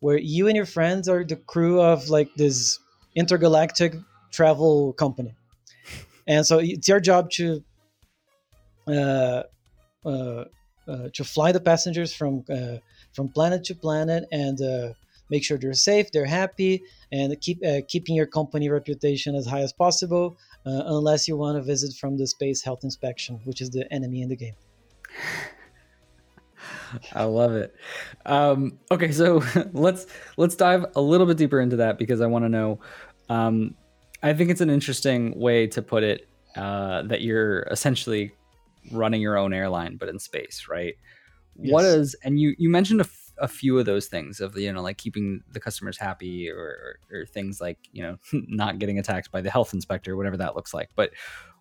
[0.00, 2.78] where you and your friends are the crew of like this
[3.14, 3.94] intergalactic
[4.30, 5.34] travel company
[6.26, 7.62] and so it's your job to
[8.88, 9.42] uh,
[10.04, 10.44] uh,
[10.88, 12.76] uh, to fly the passengers from uh,
[13.12, 14.92] from planet to planet and uh,
[15.30, 19.62] make sure they're safe, they're happy, and keep uh, keeping your company reputation as high
[19.62, 20.38] as possible.
[20.66, 24.22] Uh, unless you want to visit from the space health inspection, which is the enemy
[24.22, 24.54] in the game.
[27.12, 27.74] I love it.
[28.24, 32.44] Um, okay, so let's let's dive a little bit deeper into that because I want
[32.44, 32.80] to know.
[33.28, 33.74] Um,
[34.22, 38.32] I think it's an interesting way to put it uh, that you're essentially
[38.90, 40.94] running your own airline, but in space, right?
[41.58, 41.72] Yes.
[41.72, 43.06] What is and you you mentioned a,
[43.38, 47.26] a few of those things of you know like keeping the customers happy or, or,
[47.26, 50.90] things like you know not getting attacked by the health inspector, whatever that looks like.
[50.94, 51.10] But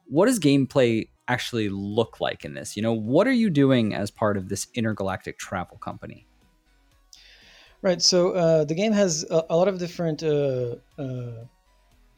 [0.06, 2.76] what does gameplay actually look like in this?
[2.76, 6.28] You know, what are you doing as part of this intergalactic travel company?
[7.82, 8.02] Right.
[8.02, 11.46] So uh, the game has a, a lot of different uh, uh,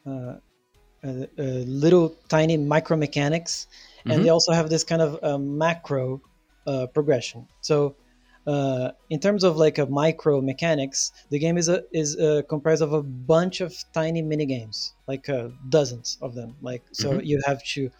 [0.06, 0.36] uh,
[1.04, 3.66] uh little tiny micro mechanics,
[3.98, 4.10] mm-hmm.
[4.10, 6.20] and they also have this kind of uh, macro
[6.92, 7.46] progression.
[7.62, 7.96] So
[9.10, 12.92] in terms of like a micro mechanics, the game is a, is a, comprised of
[12.92, 15.28] a bunch of tiny mini games, like
[15.68, 16.56] dozens of them.
[16.62, 17.24] Like so, mm-hmm.
[17.24, 17.90] you have to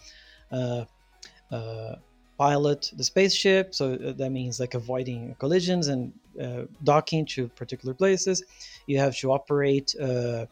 [1.51, 1.97] uh,
[2.39, 3.75] pilot the spaceship.
[3.75, 8.45] So uh, that means like avoiding collisions and uh, docking to particular places.
[8.87, 10.47] You have to operate uh,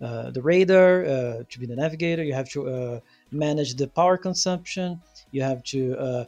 [0.00, 2.22] uh the radar uh, to be the navigator.
[2.22, 5.00] You have to manage the power consumption.
[5.30, 6.26] You have to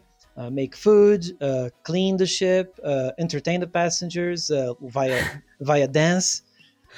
[0.50, 1.24] make food,
[1.82, 2.78] clean the ship,
[3.18, 5.24] entertain the passengers via
[5.60, 6.42] via dance,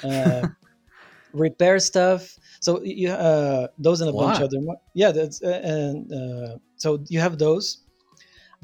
[1.33, 2.37] repair stuff.
[2.59, 3.09] So you
[3.77, 4.59] those and a, a bunch of other.
[4.93, 7.85] Yeah, that's and so you have those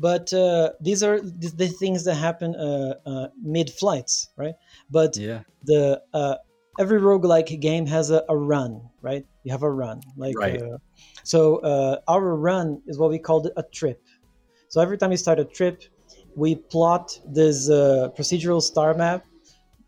[0.01, 4.55] but uh, these are the things that happen uh, uh, mid flights right
[4.89, 5.41] but yeah.
[5.63, 6.36] the uh,
[6.79, 10.62] every roguelike game has a, a, run right you have a run like right.
[10.62, 10.77] Uh,
[11.23, 14.03] so uh, our run is what we call a trip
[14.71, 15.84] so every time you start a trip
[16.36, 17.05] we plot
[17.39, 17.69] this
[18.17, 19.21] procedural star map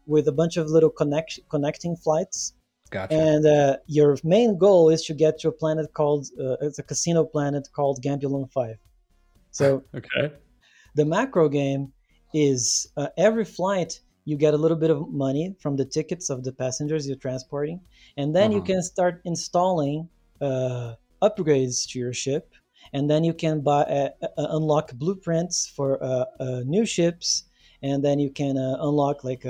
[0.05, 2.53] with a bunch of little connect- connecting flights
[2.93, 3.15] Gotcha.
[3.15, 6.83] And uh, your main goal is to get to a planet called uh, it's a
[6.83, 8.77] casino planet called Gambulon Five.
[9.49, 10.31] So okay,
[10.93, 11.91] the macro game
[12.35, 16.43] is uh, every flight you get a little bit of money from the tickets of
[16.43, 17.81] the passengers you're transporting,
[18.17, 18.57] and then uh-huh.
[18.57, 20.07] you can start installing
[20.39, 20.93] uh,
[21.23, 22.52] upgrades to your ship,
[22.91, 25.99] and then you can buy uh, uh, unlock blueprints for
[26.65, 27.43] new ships,
[27.81, 29.45] and then you can unlock like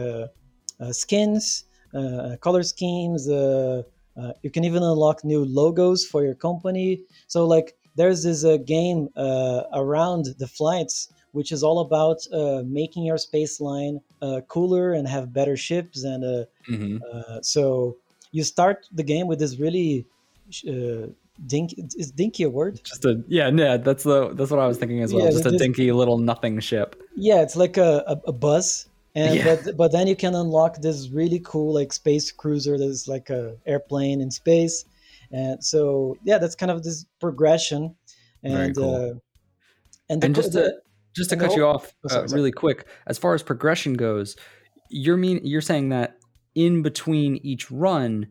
[0.91, 3.29] skins uh, color schemes.
[3.29, 3.83] Uh,
[4.17, 7.01] uh, you can even unlock new logos for your company.
[7.27, 13.17] So like there's this game around the flights which is all about uh, making your
[13.17, 16.03] space line uh, cooler and have better ships.
[16.03, 16.97] And uh, mm-hmm.
[17.41, 17.97] so
[18.31, 20.05] you start the game with this really
[21.45, 21.85] dinky.
[21.95, 22.81] Is dinky a word?
[22.83, 23.77] Just a yeah, yeah.
[23.77, 25.25] That's the that's what I was thinking as well.
[25.25, 27.01] Yeah, just a just, dinky little nothing ship.
[27.15, 29.55] Yeah, it's like a, a, a buzz and yeah.
[29.55, 33.55] but but then you can unlock this really cool like space cruiser that's like a
[33.65, 34.85] airplane in space
[35.31, 37.95] and so yeah that's kind of this progression
[38.43, 38.95] and cool.
[38.95, 39.13] uh,
[40.09, 40.73] and, the, and just to
[41.15, 43.93] just to cut whole, you off oh, sorry, uh, really quick as far as progression
[43.93, 44.35] goes
[44.89, 46.17] you're mean you're saying that
[46.55, 48.27] in between each run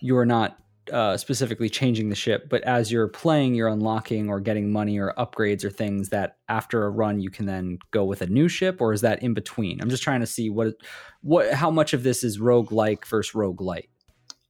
[0.00, 0.58] you're not
[0.92, 5.12] uh, specifically changing the ship, but as you're playing, you're unlocking or getting money or
[5.18, 8.80] upgrades or things that after a run you can then go with a new ship,
[8.80, 9.80] or is that in between?
[9.80, 10.74] I'm just trying to see what
[11.22, 13.88] what how much of this is rogue like versus rogue light.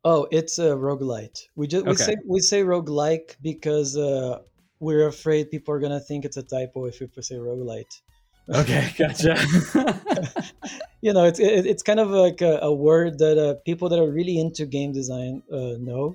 [0.04, 1.48] Oh, it's a roguelite.
[1.56, 2.04] We just we okay.
[2.04, 4.38] say we say roguelike because uh,
[4.78, 8.02] we're afraid people are gonna think it's a typo if we say roguelite.
[8.48, 9.34] Okay, gotcha.
[11.00, 13.98] you know, it's it, it's kind of like a, a word that uh, people that
[13.98, 16.14] are really into game design uh, know.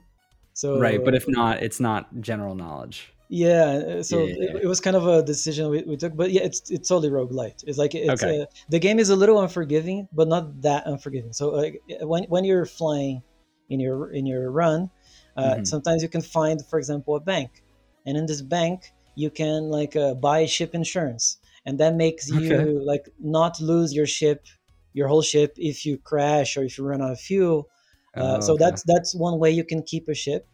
[0.61, 3.11] So right, but if not, it's not general knowledge.
[3.29, 4.57] Yeah, uh, so yeah, yeah, yeah.
[4.57, 7.09] It, it, was kind of a decision we, we took, but yeah, it's it's totally
[7.09, 7.63] roguelite.
[7.65, 8.43] It's like it's okay.
[8.43, 11.33] uh, the game is a little unforgiving, but not that unforgiving.
[11.33, 13.23] So like when when you're flying
[13.69, 14.91] in your in your run,
[15.35, 15.63] uh, mm-hmm.
[15.63, 17.63] sometimes you can find, for example, a bank,
[18.05, 22.53] and in this bank you can like uh, buy ship insurance, and that makes you
[22.53, 22.85] okay.
[22.85, 24.45] like not lose your ship,
[24.93, 27.67] your whole ship if you crash or if you run out of fuel.
[28.15, 28.65] Uh, oh, so okay.
[28.65, 30.45] that's that's one way you can keep a ship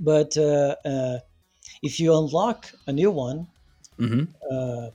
[0.00, 1.18] but uh, uh,
[1.82, 3.46] if you unlock a new one,
[3.98, 4.24] mm-hmm.
[4.50, 4.90] Uh,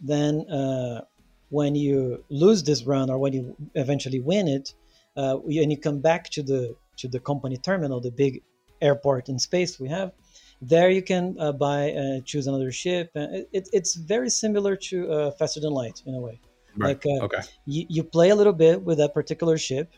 [0.00, 1.00] then uh,
[1.48, 4.74] when you lose this run or when you eventually win it,
[5.16, 8.42] and you come back to the to the company terminal, the big
[8.82, 10.12] airport in space we have,
[10.60, 15.10] there you can uh, buy uh, choose another ship it, it, it's very similar to
[15.10, 16.40] uh, faster than light in a way
[16.76, 17.04] right.
[17.04, 19.92] like okay you, you play a little bit with that particular ship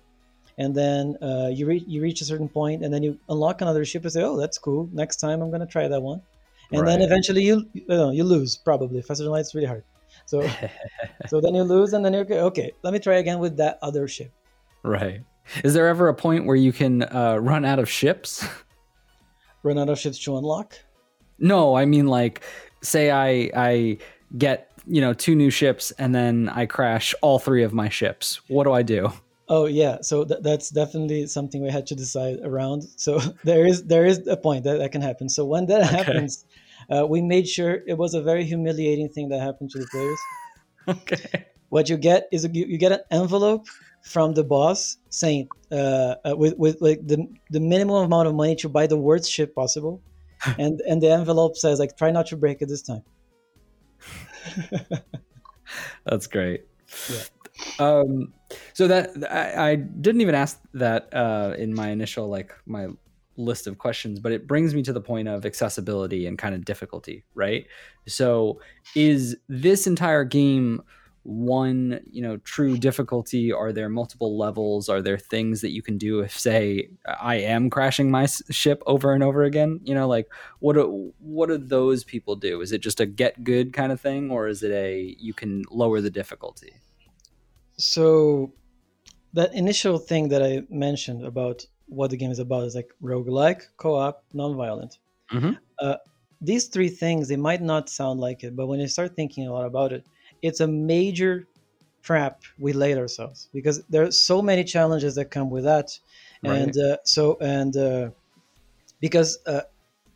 [0.58, 3.84] and then uh, you reach you reach a certain point, and then you unlock another
[3.84, 4.88] ship and say, "Oh, that's cool.
[4.92, 6.20] Next time I'm gonna try that one."
[6.72, 6.88] And right.
[6.88, 9.00] then eventually you you, know, you lose probably.
[9.00, 9.84] Faster than light is really hard.
[10.26, 10.42] So
[11.28, 12.40] so then you lose, and then you're okay.
[12.40, 14.32] Okay, let me try again with that other ship.
[14.82, 15.22] Right.
[15.64, 18.46] Is there ever a point where you can uh, run out of ships?
[19.64, 20.78] Run out of ships to unlock?
[21.40, 22.42] No, I mean like,
[22.80, 23.98] say I I
[24.36, 28.40] get you know two new ships and then I crash all three of my ships.
[28.48, 29.12] What do I do?
[29.50, 32.82] Oh yeah, so th- that's definitely something we had to decide around.
[32.96, 35.28] So there is there is a point that that can happen.
[35.28, 35.98] So when that Okay.
[35.98, 36.44] happens,
[36.90, 40.28] uh, we made sure it was a very humiliating thing that happened to the players.
[40.88, 41.46] Okay.
[41.70, 43.66] What you get is a, you, you get an envelope
[44.02, 48.56] from the boss saying uh, uh, with with like the the minimum amount of money
[48.56, 50.02] to buy the worst ship possible,
[50.58, 53.04] and and the envelope says like try not to break it this time.
[56.04, 56.66] That's great.
[57.06, 57.24] Yeah.
[57.78, 58.32] Um,
[58.72, 62.88] so that I, I didn't even ask that uh, in my initial like my
[63.36, 66.64] list of questions, but it brings me to the point of accessibility and kind of
[66.64, 67.66] difficulty, right?
[68.06, 68.60] So
[68.94, 70.82] is this entire game
[71.24, 73.52] one you know true difficulty?
[73.52, 74.88] Are there multiple levels?
[74.88, 76.88] Are there things that you can do if say
[77.20, 79.80] i am crashing my ship over and over again?
[79.84, 80.28] You know like
[80.60, 82.60] what do, what do those people do?
[82.62, 85.64] Is it just a get good kind of thing or is it a you can
[85.70, 86.72] lower the difficulty
[87.78, 88.52] So
[89.34, 93.64] that initial thing that I mentioned about what the game is about is like roguelike,
[93.78, 94.98] co-op, non-violent.
[95.32, 95.58] Mhm.
[95.80, 95.96] Uh,
[96.40, 99.52] these three things they might not sound like it, but when you start thinking a
[99.52, 100.06] lot about it,
[100.42, 101.48] it's a major
[102.02, 105.98] trap we laid ourselves because there are so many challenges that come with that,
[106.42, 106.74] right.
[106.74, 108.10] and uh, so and uh,
[109.00, 109.62] because uh,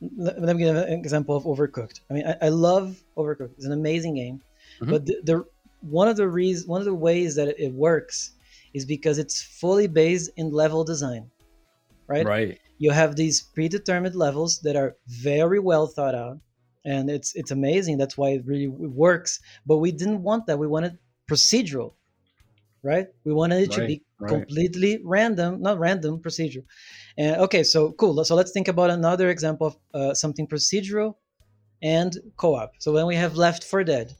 [0.01, 2.01] let, let me give an example of Overcooked.
[2.11, 3.55] I mean, I, I love Overcooked.
[3.57, 4.43] It's an amazing game,
[4.81, 4.91] Mhm.
[4.91, 5.45] but the, the
[5.83, 8.33] one of the reasons, one of the ways that it, works
[8.75, 11.31] is because it's fully based in level design,
[12.09, 12.29] right?
[12.29, 16.41] right You have these predetermined levels that are very well thought out,
[16.85, 17.99] and it's it's amazing.
[17.99, 19.41] That's why it really works.
[19.67, 20.59] But we didn't want that.
[20.59, 21.95] We wanted procedural,
[22.83, 23.09] right?
[23.25, 24.33] We wanted it to be Right, right.
[24.39, 26.65] completely random, not random, procedural.
[27.19, 28.25] And okay, so cool.
[28.25, 31.17] So let's think about another example of uh, something procedural
[31.83, 32.75] and co-op.
[32.79, 34.17] So when we have Left 4 Dead,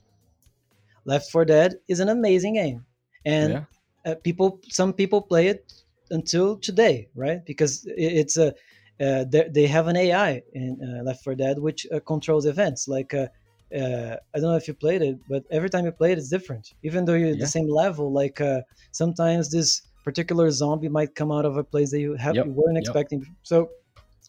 [1.05, 2.85] Left 4 Dead is an amazing game,
[3.25, 3.65] and Yeah.
[4.05, 5.71] uh, people, some people play it
[6.09, 7.43] until today, right?
[7.45, 8.53] Because it's a
[8.99, 12.87] uh, they they have an AI in uh, Left 4 Dead which uh, controls events.
[12.87, 13.27] Like uh,
[13.75, 16.29] uh, I don't know if you played it, but every time you play it, it's
[16.29, 16.73] different.
[16.83, 17.37] Even though you're Yeah.
[17.37, 21.91] the same level, like uh, sometimes this particular zombie might come out of a place
[21.91, 22.77] that you have Yep, you weren't yep.
[22.77, 23.25] expecting.
[23.43, 23.71] So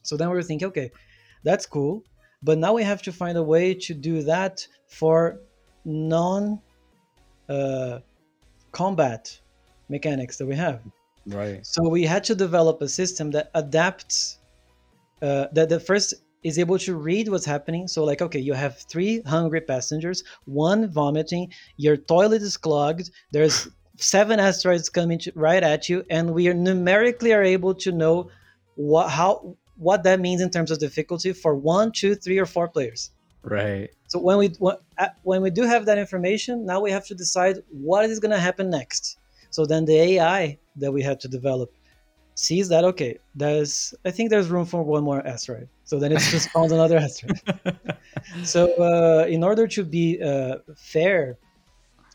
[0.02, 0.90] so then we were thinking, okay,
[1.42, 2.04] that's cool,
[2.42, 5.40] but now we have to find a way to do that for
[5.84, 6.60] non
[7.48, 7.98] uh,
[8.72, 9.40] combat
[9.88, 10.80] mechanics that we have.
[11.26, 14.38] right So we had to develop a system that adapts,
[15.22, 17.88] uh, that the first is able to read what's happening.
[17.88, 23.68] So like, okay, you have three hungry passengers, one vomiting, your toilet is clogged, there's
[23.96, 28.30] seven asteroids coming to, right at you, and we are numerically are able to know
[28.76, 32.68] what how what that means in terms of difficulty for one, two, three, or four
[32.68, 33.10] players.
[33.42, 37.16] right So when we when, uh, we do have that information, now we have to
[37.16, 39.18] decide what is going to happen next.
[39.50, 41.72] So then the AI that we had to develop
[42.36, 45.68] sees that okay, there's I think there's room for one more asteroid.
[45.82, 47.40] So then it just spawns another asteroid.
[48.44, 51.36] So uh, in order to be uh, fair,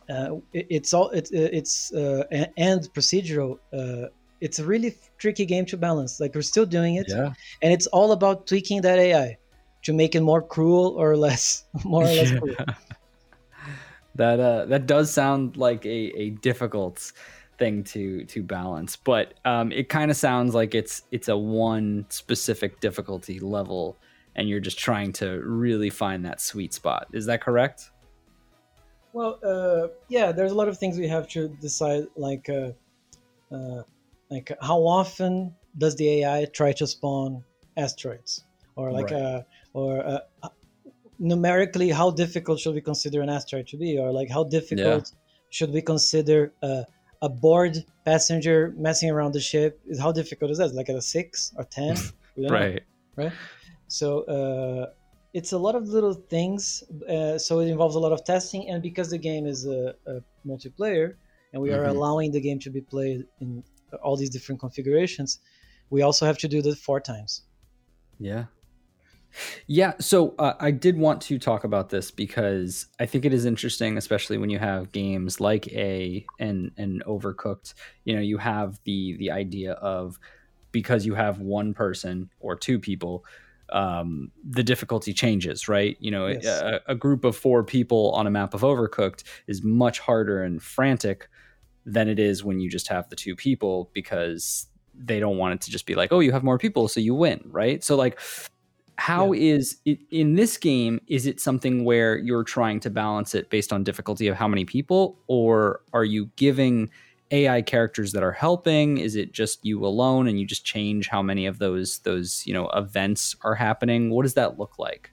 [0.10, 2.24] uh, it, it's all it, it's uh,
[2.56, 3.60] and procedural.
[3.74, 4.08] Uh,
[4.40, 6.22] it's a really tricky game to balance.
[6.22, 9.38] Like we're still doing it, yeah and it's all about tweaking that AI
[9.84, 12.56] to make it more cruel or less, more or less cruel.
[14.16, 17.12] that uh that does sound like a a difficult
[17.58, 22.06] thing to to balance but um it kind of sounds like it's it's a one
[22.10, 23.98] specific difficulty level
[24.36, 27.92] and you're just trying to really find that sweet spot is that correct
[29.14, 32.72] Well, uh, yeah, there's a lot of things we have to decide, like, uh,
[33.52, 33.84] uh,
[34.30, 37.44] like how often does the AI try to spawn
[37.76, 39.44] asteroids, or like, Right.
[39.74, 40.20] Or uh,
[41.20, 45.12] numerically, how difficult should we consider an asteroid to be, or like how difficult
[45.50, 46.84] should we consider uh,
[47.22, 49.82] a bored passenger messing around the ship?
[49.86, 50.74] Is how difficult is that?
[50.74, 51.96] Like at a six or ten?
[52.38, 52.50] Know.
[53.18, 53.34] right
[53.88, 54.94] So uh,
[55.34, 56.84] it's a lot of little things.
[57.08, 60.22] Uh, so it involves a lot of testing, and because the game is a, a
[60.46, 61.16] multiplayer,
[61.54, 61.90] and we are Mhm.
[61.96, 63.64] allowing the game to be played in
[64.04, 65.40] all these different configurations,
[65.90, 67.42] we also have to do that four times.
[68.20, 68.46] Yeah.
[69.68, 69.94] Yeah.
[70.00, 73.98] So uh, I did want to talk about this because I think it is interesting,
[73.98, 77.74] especially when you have games like A and and Overcooked.
[78.06, 80.20] You know, you have the the idea of
[80.72, 83.26] because you have one person or two people,
[83.72, 85.98] um, the difficulty changes, right?
[86.00, 86.46] You know, Yes.
[86.46, 90.62] a, a group of four people on a map of Overcooked is much harder and
[90.62, 91.28] frantic
[91.86, 95.62] than it is when you just have the two people because they don't want it
[95.62, 97.84] to just be like, oh, you have more people, so you win, right?
[97.84, 98.20] So like
[99.00, 101.00] How is it in this game?
[101.08, 104.66] Is it something where you're trying to balance it based on difficulty of how many
[104.66, 106.90] people, or are you giving
[107.32, 108.98] AI characters that are helping?
[108.98, 112.54] Is it just you alone, and you just change how many of those those you
[112.54, 114.10] know events are happening?
[114.10, 115.12] What does that look like?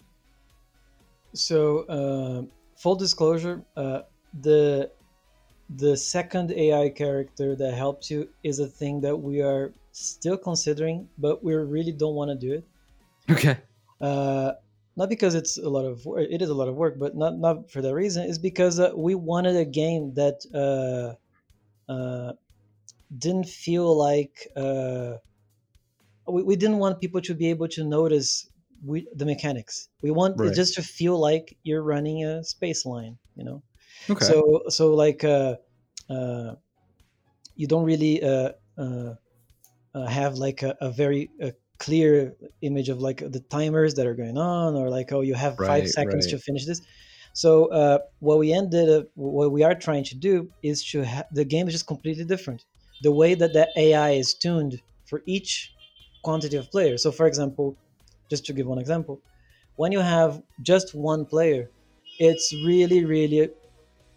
[1.33, 2.43] So, uh,
[2.77, 4.01] full disclosure, uh,
[4.41, 4.91] the
[5.77, 11.09] the second AI character that helps you is a thing that we are still considering,
[11.19, 12.65] but we really don't want to do it.
[13.31, 13.59] Okay.
[14.01, 14.53] Uh,
[14.97, 17.39] not because it's a lot of work, it is a lot of work, but not
[17.39, 18.29] not for that reason.
[18.29, 21.17] It's because uh, we wanted a game that uh,
[21.93, 22.35] uh,
[23.19, 25.19] didn't feel like uh,
[26.27, 28.49] we, we didn't want people to be able to notice
[28.85, 29.89] we, the mechanics.
[30.03, 30.43] We want Right.
[30.43, 33.63] it just to feel like you're running a space line, you know.
[34.11, 34.37] Okay.
[34.41, 35.57] So so like uh,
[36.11, 36.57] uh,
[37.55, 39.15] you don't really uh, uh,
[39.95, 44.15] uh, have like a, a very uh clear image of like the timers that are
[44.15, 46.29] going on, or like oh you have Right, five seconds right.
[46.29, 46.81] to finish this.
[47.33, 51.25] So uh, what we ended up, what we are trying to do is to ha-
[51.31, 52.65] the game is just completely different.
[53.03, 55.77] The way that the AI is tuned for each
[56.25, 57.03] quantity of players.
[57.03, 57.79] So for example,
[58.31, 59.23] just to give one example,
[59.77, 61.71] when you have just one player,
[62.19, 63.51] it's really really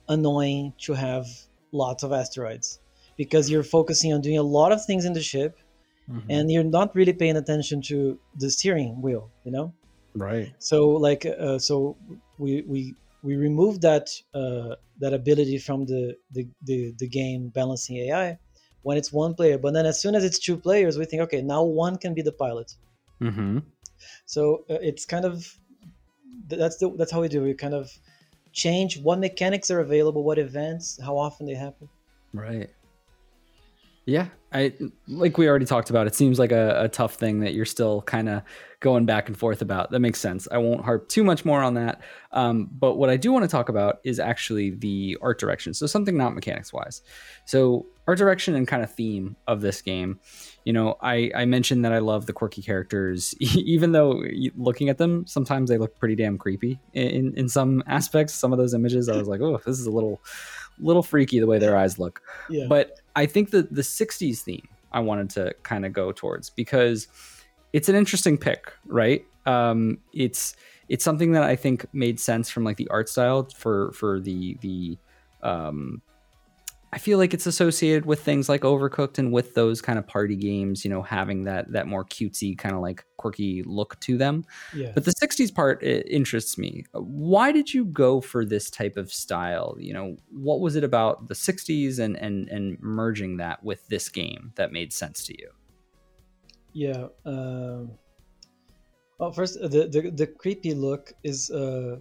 [0.07, 1.25] annoying to have
[1.71, 2.79] lots of asteroids
[3.17, 5.59] because you're focusing on doing a lot of things in the ship
[6.09, 6.29] Mhm.
[6.29, 9.73] and you're not really paying attention to the steering wheel you know
[10.15, 10.53] right.
[10.59, 11.97] so like uh, so
[12.37, 17.97] we we we removed that uh, that ability from the, the the the game balancing
[17.97, 18.39] ai
[18.83, 21.41] when it's one player but then as soon as it's two players we think okay
[21.41, 22.71] now one can be the pilot
[23.21, 23.59] Mm-hmm.
[24.25, 25.59] so uh, it's kind of
[26.47, 27.47] that's the that's how we do it.
[27.47, 27.91] we kind of
[28.53, 31.89] change what mechanics are available what events how often they happen
[32.33, 32.71] Right.
[34.05, 34.73] Yeah, I
[35.07, 36.07] like we already talked about.
[36.07, 38.41] It seems like a, a tough thing that you're still kind of
[38.79, 39.91] going back and forth about.
[39.91, 40.47] That makes sense.
[40.51, 42.01] I won't harp too much more on that.
[42.31, 45.73] Um, but what I do want to talk about is actually the art direction.
[45.73, 47.01] So something not mechanics wise.
[47.45, 50.19] So art direction and kind of theme of this game.
[50.63, 54.23] You know, I I mentioned that I love the quirky characters, even though
[54.55, 58.33] looking at them sometimes they look pretty damn creepy in in some aspects.
[58.33, 60.21] Some of those images, I was like, oh, this is a little
[60.79, 62.21] little freaky the way their eyes look.
[62.49, 62.65] Yeah.
[62.67, 67.07] But I think that the 60s theme I wanted to kind of go towards because
[67.73, 69.25] it's an interesting pick, right?
[69.45, 70.55] Um, it's
[70.87, 74.57] it's something that I think made sense from like the art style for for the
[74.61, 74.97] the
[75.43, 76.01] um,
[76.91, 80.35] I feel like it's associated with things like Overcooked and with those kind of party
[80.35, 84.43] games, you know, having that that more cutesy kind of like quirky look to them.
[84.73, 86.85] yeah But the 60s part it interests me.
[86.93, 89.75] Why did you go for this type of style?
[89.79, 94.09] You know, what was it about the 60s and and and merging that with this
[94.09, 95.49] game that made sense to you?
[96.73, 97.07] Yeah.
[97.25, 97.91] Um,
[99.19, 101.97] well, first, uh, the, the the creepy look is uh,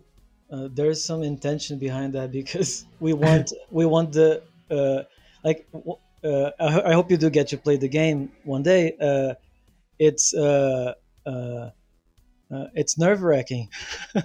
[0.51, 5.03] uh, there's some intention behind that because we want we want the uh,
[5.45, 5.67] like
[6.25, 8.95] uh, I, I hope you do get to play the game one day.
[9.01, 9.35] Uh,
[9.99, 10.95] it's uh,
[11.27, 11.71] uh, uh,
[12.75, 13.69] it's nerve wracking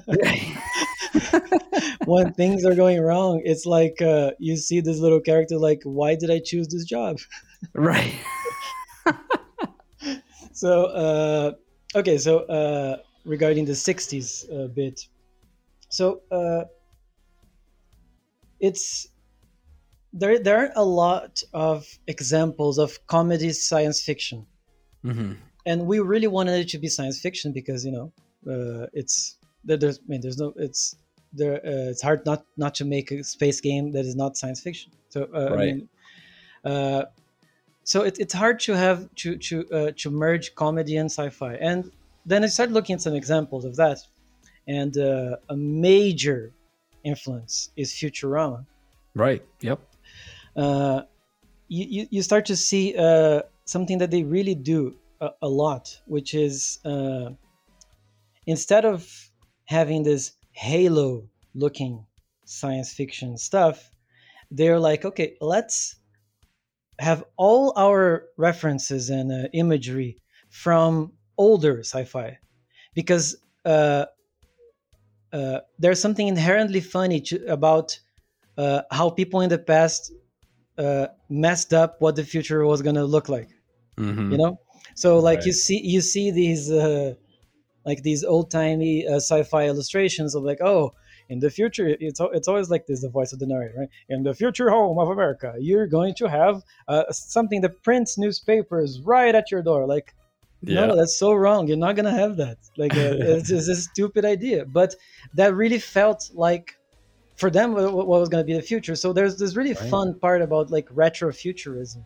[2.06, 3.42] when things are going wrong.
[3.44, 7.18] It's like uh, you see this little character like, why did I choose this job?
[7.74, 8.14] right.
[10.54, 11.52] so uh,
[11.96, 15.08] okay so uh, regarding the 60s uh, bit
[15.90, 16.66] so uh,
[18.60, 19.08] it's
[20.14, 24.46] there there are a lot of examples of comedy science fiction.
[25.02, 25.34] Hmm
[25.66, 28.12] and we really wanted it to be science fiction because you know
[28.48, 30.96] uh, it's there, there's I mean there's no it's
[31.32, 34.62] there uh, it's hard not not to make a space game that is not science
[34.62, 34.92] fiction.
[35.10, 35.90] So uh, I mean,
[36.66, 37.04] uh,
[37.84, 41.56] so it, it's hard to have to to uh, to merge comedy and sci-fi.
[41.56, 41.92] And
[42.26, 44.00] then I started looking at some examples of that.
[44.66, 46.54] And uh, a major
[47.04, 48.66] influence is Futurama.
[49.14, 49.44] Right.
[49.60, 49.82] Yep.
[50.56, 51.02] Uh,
[51.68, 56.34] you, you, start to see uh, something that they really do a, a lot, which
[56.34, 57.30] is uh,
[58.46, 59.10] instead of
[59.66, 62.06] having this halo looking
[62.46, 63.90] science fiction stuff,
[64.52, 65.96] they're like, okay, let's
[67.00, 70.18] have all our references and uh, imagery
[70.50, 72.38] from older sci-fi.
[72.94, 74.06] Because uh,
[75.32, 78.00] uh, there's something inherently funny to, about
[78.92, 80.12] how people in the past
[80.78, 83.50] uh, messed up what the future was going to look like
[83.98, 84.32] Mhm.
[84.32, 84.60] you know
[84.96, 87.14] so like you see you see these uh,
[87.86, 90.94] like these old timey uh, sci-fi illustrations of like oh
[91.30, 94.24] in the future it's it's always like this the voice of the narrator right in
[94.24, 99.36] the future home of america you're going to have uh, something that prints newspapers right
[99.36, 100.14] at your door like
[100.66, 100.86] Yeah.
[100.88, 101.68] No, that's so wrong.
[101.68, 102.58] You're not gonna have that.
[102.78, 104.64] Like, uh, it's, it's, a stupid idea.
[104.80, 104.96] But
[105.40, 106.68] that really felt like,
[107.44, 108.96] for them, what, was gonna be the future.
[108.96, 109.90] So there's this really right.
[109.90, 112.02] fun part about like retrofuturism,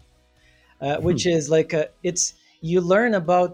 [0.81, 1.38] uh, which hmm.
[1.38, 2.23] is like uh, it's
[2.61, 3.53] you learn about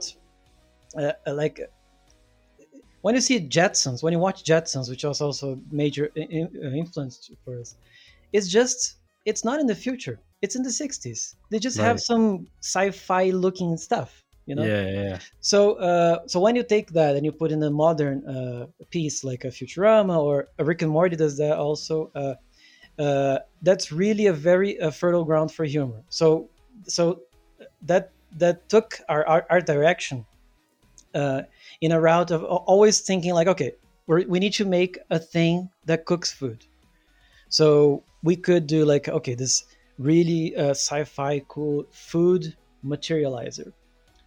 [0.98, 1.60] uh, uh, like
[3.02, 6.48] when you see Jetsons, when you watch Jetsons, which was also major in,
[6.84, 7.76] influence for us,
[8.32, 10.18] it's just it's not in the future.
[10.42, 11.36] It's in the 60s.
[11.52, 11.86] They just right.
[11.86, 14.64] have some sci-fi looking stuff, you know.
[14.64, 15.20] Yeah, yeah.
[15.42, 19.24] So, uh, so when you take that and you put in a modern uh, piece
[19.24, 22.36] like a Futurama or a Rick and Morty does that also, uh,
[23.02, 26.02] uh, that's really a very uh, fertile ground for humor.
[26.10, 26.50] So,
[26.88, 27.22] so
[27.84, 30.26] that that took our our, direction
[31.14, 31.44] uh,
[31.82, 33.74] in a route of always thinking like, okay,
[34.08, 36.66] we need to make a thing that cooks food.
[37.50, 39.64] So we could do like, okay, this
[39.98, 43.72] really uh, sci-fi cool food materializer.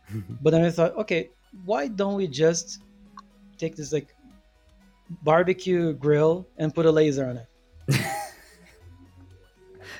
[0.42, 1.30] but then I thought, okay,
[1.64, 2.82] why don't we just
[3.58, 4.14] take this like
[5.22, 7.48] barbecue grill and put a laser on it?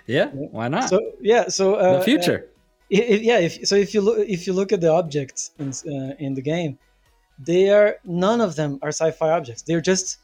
[0.07, 0.89] yeah, why not?
[0.89, 2.47] So yeah, so uh, the future.
[2.47, 2.53] Uh,
[2.89, 6.15] if, yeah, if, so if you look if you look at the objects in uh,
[6.19, 6.79] in the game,
[7.39, 9.63] they are none of them are sci-fi objects.
[9.63, 10.19] They're just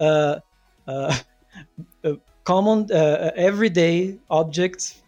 [0.00, 0.40] uh,
[0.86, 1.14] uh,
[2.04, 2.14] uh
[2.44, 5.02] common, uh, everyday objects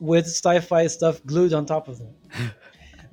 [0.00, 2.14] with sci-fi stuff glued on top of them.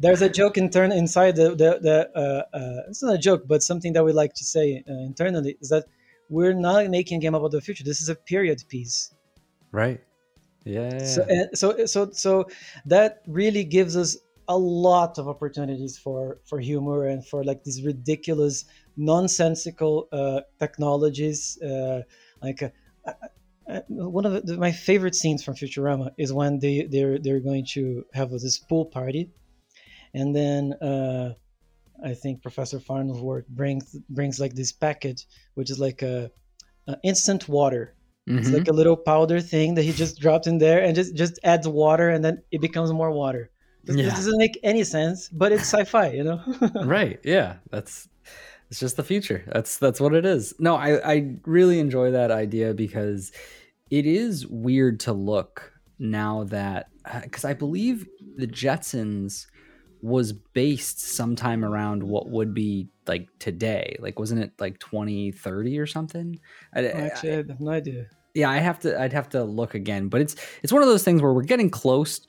[0.01, 3.93] There's a joke intern inside the the, the uh, it's not a joke, but something
[3.93, 5.85] that we like to say internally is that
[6.29, 7.83] we're not making a game about the future.
[7.83, 9.13] This is a period piece.
[9.71, 10.01] Right.
[10.63, 11.03] Yeah.
[11.03, 12.45] So, so so so
[12.85, 17.83] that really gives us a lot of opportunities for for humor and for like these
[17.83, 18.65] ridiculous
[18.97, 22.01] nonsensical uh, technologies uh,
[22.41, 22.69] like uh,
[23.05, 23.11] uh,
[23.69, 27.65] uh one of the, my favorite scenes from Futurama is when they they're they're going
[27.73, 29.29] to have this pool party
[30.13, 31.33] and then uh,
[32.03, 36.31] I think Professor Farnsworth brings brings like this package which is like a,
[36.87, 37.95] a instant water
[38.29, 38.37] Mm-hmm.
[38.37, 41.39] It's like a little powder thing that he just dropped in there and just just
[41.43, 43.49] adds water and then it becomes more water.
[43.83, 44.05] This, yeah.
[44.05, 46.39] this doesn't make any sense, but it's sci-fi, you know?
[46.85, 47.19] right.
[47.23, 47.55] Yeah.
[47.71, 48.07] That's
[48.69, 49.43] it's just the future.
[49.51, 50.53] That's that's what it is.
[50.59, 53.31] No, I I really enjoy that idea because
[53.89, 56.89] it is weird to look now that
[57.23, 58.07] because I believe
[58.37, 59.47] the Jetsons
[60.01, 63.95] was based sometime around what would be like today.
[63.99, 66.39] Like, wasn't it like 2030 or something?
[66.73, 68.05] I, Actually, I, I have no idea.
[68.33, 68.99] Yeah, I have to.
[68.99, 70.07] I'd have to look again.
[70.07, 72.21] But it's it's one of those things where we're getting close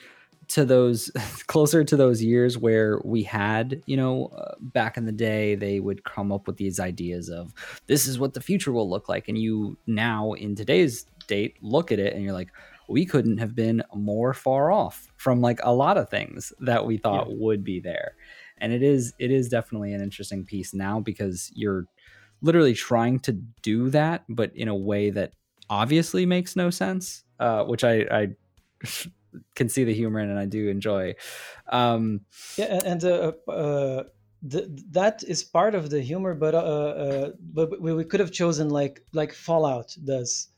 [0.48, 1.10] to those
[1.46, 5.80] closer to those years where we had you know uh, back in the day they
[5.80, 7.54] would come up with these ideas of
[7.86, 11.92] this is what the future will look like and you now in today's date look
[11.92, 12.50] at it and you're like
[12.88, 16.96] we couldn't have been more far off from like a lot of things that we
[16.96, 17.34] thought yeah.
[17.38, 18.16] would be there.
[18.58, 21.86] And it is it is definitely an interesting piece now because you're
[22.42, 25.32] literally trying to do that but in a way that
[25.70, 28.28] obviously makes no sense uh, which i i
[29.54, 31.14] can see the humor in and i do enjoy.
[31.70, 32.20] Um
[32.58, 34.04] yeah and uh, uh
[34.44, 38.32] the, that is part of the humor but uh, uh but we, we could have
[38.32, 40.48] chosen like like fallout does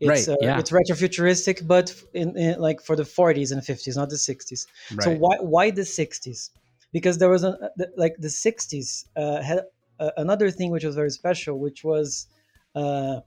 [0.00, 0.58] it's, right, uh, yeah.
[0.58, 4.66] it's retrofuturistic, but in, in, like for the 40s and 50s, not the 60s.
[4.92, 5.02] Right.
[5.02, 6.50] So why why the 60s?
[6.92, 9.60] Because there was a like the 60s uh, had
[9.98, 12.26] uh, another thing which was very special, which was
[12.74, 13.20] uh,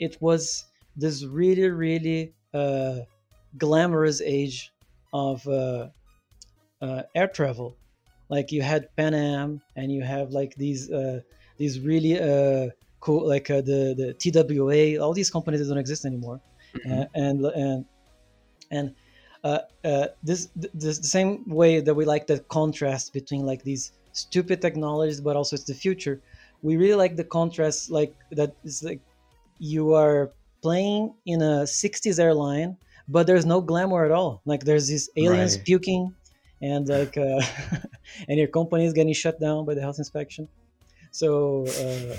[0.00, 0.64] it was
[0.96, 2.98] this really really uh,
[3.56, 4.72] glamorous age
[5.12, 5.88] of uh,
[7.14, 7.76] air travel.
[8.28, 10.90] Like you had Pan Am, and you have like these
[11.56, 12.14] these really
[13.06, 16.38] cool, like uh, the the TWA, all these companies that don't exist anymore,
[16.74, 16.92] mm-hmm.
[16.92, 17.84] uh, and and
[18.76, 18.86] and
[19.44, 21.30] uh, uh, this, this the same
[21.60, 25.78] way that we like the contrast between like these stupid technologies, but also it's the
[25.86, 26.20] future.
[26.62, 29.00] We really like the contrast, like that is like
[29.58, 30.32] you are
[30.62, 32.76] playing in a 60s airline,
[33.08, 34.42] but there's no glamour at all.
[34.46, 35.64] Like there's these aliens right.
[35.64, 36.02] puking,
[36.60, 37.40] and like uh,
[38.28, 40.48] and your company is getting shut down by the health inspection.
[41.12, 42.16] So uh,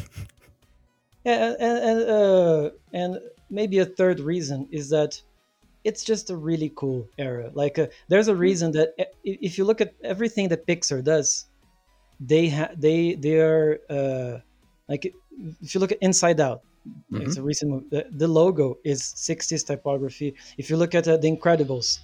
[1.28, 3.20] and and uh, and
[3.50, 5.22] maybe a third reason is that
[5.84, 7.52] it's just a really cool era.
[7.54, 8.40] Like uh, there's a hmm.
[8.40, 8.90] reason that
[9.24, 11.46] if you look at everything that Pixar does,
[12.20, 14.40] they they they are uh,
[14.90, 15.06] like
[15.62, 16.62] if you look at Inside Out,
[17.12, 17.22] mm-hmm.
[17.22, 17.88] it's a recent movie.
[17.92, 20.34] The, the, logo is 60s typography.
[20.58, 22.00] If you look at uh, The Incredibles,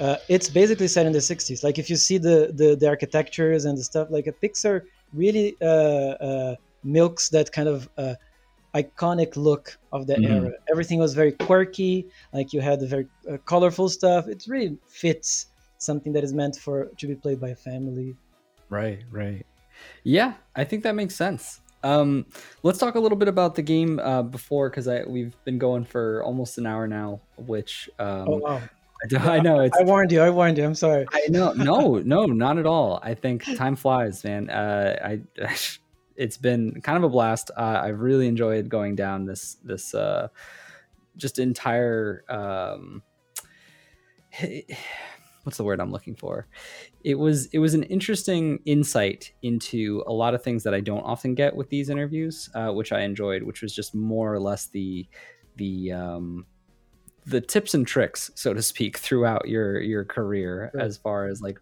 [0.00, 1.62] uh, it's basically set in the 60s.
[1.62, 5.56] Like if you see the the, the architectures and the stuff, like a Pixar really
[5.60, 7.88] uh, uh, milks that kind of
[8.74, 10.32] iconic look of the mm-hmm.
[10.32, 10.52] era.
[10.70, 12.06] Everything was very quirky.
[12.32, 14.28] Like you had the very uh, colorful stuff.
[14.28, 15.46] It really fits
[15.78, 18.16] something that is meant for to be played by a family.
[18.70, 19.44] Right, right.
[20.04, 21.60] Yeah, I think that makes sense.
[21.84, 22.26] Um,
[22.62, 25.84] let's talk a little bit about the game uh, before because I we've been going
[25.84, 28.62] for almost an hour now, which um, Oh wow!
[29.18, 30.20] I, I know it's I warned you.
[30.20, 30.64] I warned you.
[30.64, 31.06] I'm sorry.
[31.12, 33.00] I know no no not at all.
[33.02, 34.48] I think time flies, man.
[34.48, 35.44] Uh, I
[36.16, 37.50] it's been kind of a blast.
[37.56, 40.28] Uh, I've really enjoyed going down this this uh,
[41.16, 43.02] just entire um,
[45.44, 46.46] what's the word I'm looking for?
[47.04, 51.02] It was it was an interesting insight into a lot of things that I don't
[51.02, 54.66] often get with these interviews, uh, which I enjoyed, which was just more or less
[54.66, 55.06] the
[55.56, 56.46] the um,
[57.26, 60.84] the tips and tricks, so to speak, throughout your your career, Right.
[60.84, 61.58] as far as like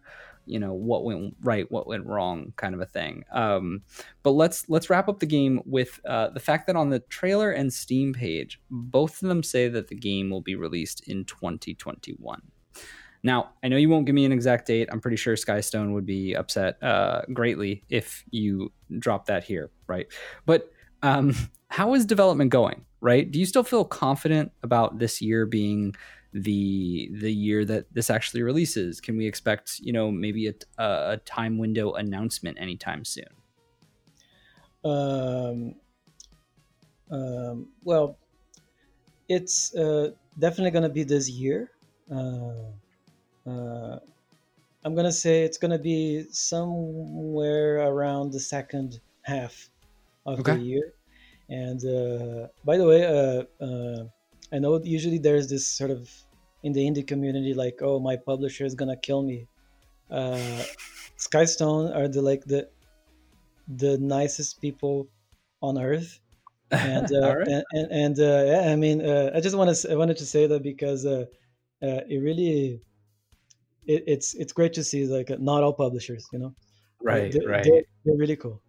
[0.51, 3.23] you know what went right, what went wrong, kind of a thing.
[3.31, 3.83] Um,
[4.21, 7.51] but let's let's wrap up the game with uh, the fact that on the trailer
[7.51, 12.41] and Steam page, both of them say that the game will be released in 2021.
[13.23, 14.89] Now, I know you won't give me an exact date.
[14.91, 20.07] I'm pretty sure Skystone would be upset uh, greatly if you drop that here, right?
[20.45, 20.69] But
[21.01, 21.33] um,
[21.69, 22.85] how is development going?
[22.99, 23.31] Right?
[23.31, 25.95] Do you still feel confident about this year being
[26.33, 29.01] the the year that this actually releases?
[29.01, 33.43] Can we expect, you know, maybe a, a time window announcement anytime soon?
[34.83, 35.75] Um,
[37.09, 38.17] um, well,
[39.27, 41.71] it's uh, definitely going to be this year.
[42.09, 42.71] Uh,
[43.47, 43.99] uh,
[44.83, 49.69] I'm going to say it's going to be somewhere around the second half
[50.25, 50.45] of Okay.
[50.45, 50.93] the year.
[51.49, 54.05] And uh, by the way, uh, uh,
[54.51, 56.09] I know usually there's this sort of
[56.63, 59.47] in the indie community like, oh, my publisher is going to kill me.
[60.09, 60.63] Uh,
[61.17, 62.69] Skystone are the like the
[63.67, 65.07] the nicest people
[65.61, 66.19] on earth
[66.71, 67.47] and uh, right.
[67.47, 70.25] and and, and uh, yeah, I mean, uh, I just want to I wanted to
[70.25, 71.25] say that because uh,
[71.81, 72.81] uh, it really
[73.85, 76.53] it, it's it's great to see like uh, not all publishers, you know, Uh,
[77.03, 77.63] Right, they're, right.
[77.63, 78.61] They're, they're really cool,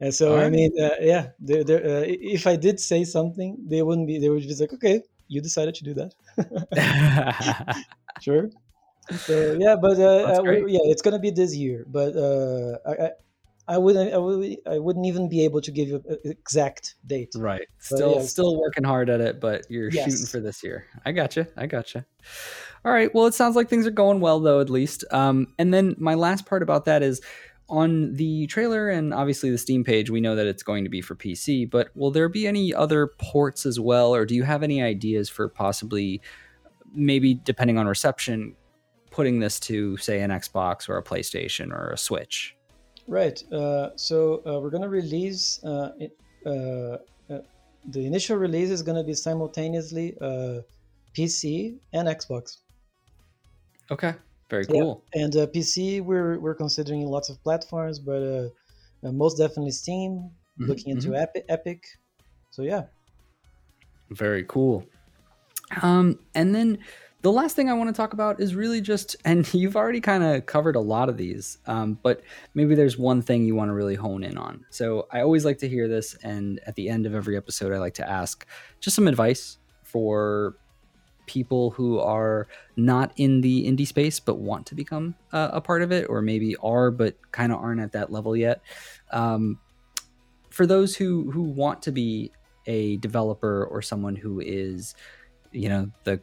[0.00, 3.56] and so All I mean, uh, yeah, they're, they're, uh, if I did say something,
[3.66, 4.18] they wouldn't be.
[4.18, 7.84] They would just like, okay, you decided to do that,
[8.20, 8.50] sure.
[9.10, 13.04] So yeah, but uh, uh, we- yeah, it's gonna be this year, but uh, I.
[13.06, 13.10] I
[13.70, 14.14] I wouldn't.
[14.14, 17.34] I, would, I wouldn't even be able to give you an exact date.
[17.36, 17.66] right.
[17.90, 18.22] But Still yeah.
[18.22, 20.86] still working hard at it, but you're shooting for this year.
[21.04, 21.48] I gotcha.
[21.54, 22.06] I gotcha.
[22.82, 23.14] All right.
[23.14, 25.04] Well, it sounds like things are going well though, at least.
[25.10, 27.20] Um, and then my last part about that is
[27.68, 31.00] on the trailer and obviously the Steam page, we know that it's going to be
[31.00, 34.14] for PC, but will there be any other ports as well?
[34.14, 36.22] Or do you have any ideas for possibly
[36.94, 38.54] maybe depending on reception,
[39.10, 42.56] putting this to say an Xbox or a PlayStation or a Switch?
[43.06, 43.42] Right.
[43.52, 46.16] Uh, so uh, we're gonna release uh, it,
[46.46, 46.98] uh,
[47.32, 47.40] uh,
[47.90, 50.60] the initial release is gonna be simultaneously uh,
[51.14, 52.58] PC and Xbox.
[53.90, 54.14] Okay.
[54.50, 54.80] Very Yeah.
[54.80, 55.04] cool.
[55.14, 58.48] And uh, PC, we're we're considering lots of platforms, but uh,
[59.06, 60.30] uh, most definitely Steam.
[60.58, 61.84] Mhm, Looking into Epic, Epic.
[62.50, 62.86] So yeah.
[64.10, 64.84] Very cool.
[65.82, 66.78] Um, and then
[67.22, 70.24] the last thing I want to talk about is really just, and you've already kind
[70.24, 72.22] of covered a lot of these, um, but
[72.54, 74.64] maybe there's one thing you want to really hone in on.
[74.70, 77.78] So I always like to hear this, and at the end of every episode, I
[77.78, 78.46] like to ask
[78.80, 80.56] just some advice for
[81.28, 85.82] people who are not in the indie space but want to become uh, a part
[85.82, 88.60] of it, or maybe are but kind of aren't at that level yet.
[89.12, 89.60] Um,
[90.50, 92.32] for those who who want to be
[92.66, 94.96] a developer or someone who is
[95.52, 96.20] you know the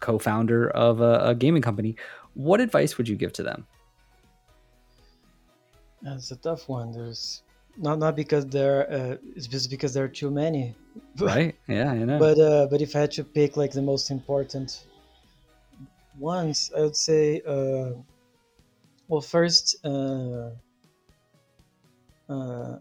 [0.00, 1.94] co-founder of a, a gaming company
[2.34, 3.64] what advice would you give to them
[6.02, 6.90] That's a tough one.
[6.90, 7.42] There's
[7.76, 10.76] not not because there uh, it's just because there are too many.
[11.20, 14.10] right yeah i know but uh, but if I had to pick like the most
[14.10, 14.86] important
[16.14, 18.02] ones, I would say, uh,
[19.08, 20.52] well, first, uh,
[22.28, 22.78] uh,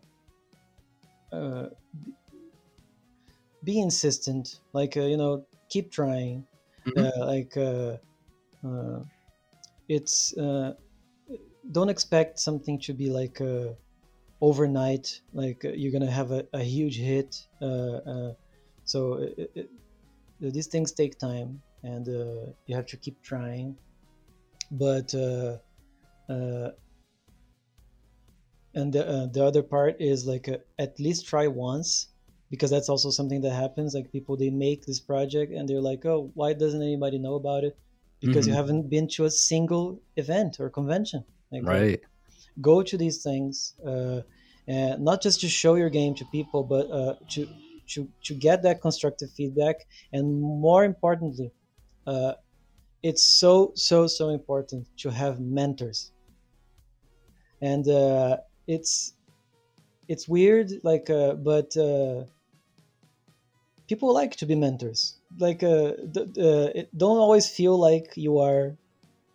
[1.31, 1.69] uh,
[3.63, 4.59] be insistent.
[4.73, 6.47] Like uh, you know, keep trying.
[6.85, 7.03] Mhm.
[7.03, 7.97] Uh, like uh,
[8.65, 9.03] uh,
[9.89, 10.75] it's uh,
[11.71, 13.73] don't expect something to be like uh,
[14.41, 15.21] overnight.
[15.33, 17.35] Like uh, you're gonna have a, a huge hit.
[17.61, 18.33] Uh, uh,
[18.85, 19.71] so it, it,
[20.39, 23.79] these things take time, and uh, you have to keep trying.
[24.71, 25.59] But uh,
[26.29, 26.71] uh,
[28.73, 32.13] and the, uh, the other part is like uh, at least try once
[32.49, 36.05] because that's also something that happens like people they make this project and they're like
[36.05, 37.79] oh why doesn't anybody know about it
[38.21, 38.55] because you Mhm.
[38.55, 42.01] haven't been to a single event or convention like, right
[42.59, 44.21] go to these things uh,
[44.67, 47.47] and not just to show your game to people but uh, to
[47.87, 51.51] to to get that constructive feedback and more importantly
[52.07, 52.33] uh,
[53.03, 56.11] it's so so so important to have mentors
[57.61, 58.37] and uh,
[58.67, 59.13] it's
[60.11, 62.25] it's weird, like, uh, but uh,
[63.87, 65.15] people like to be mentors.
[65.39, 65.93] Like, uh,
[66.37, 68.75] uh, don't always feel like you are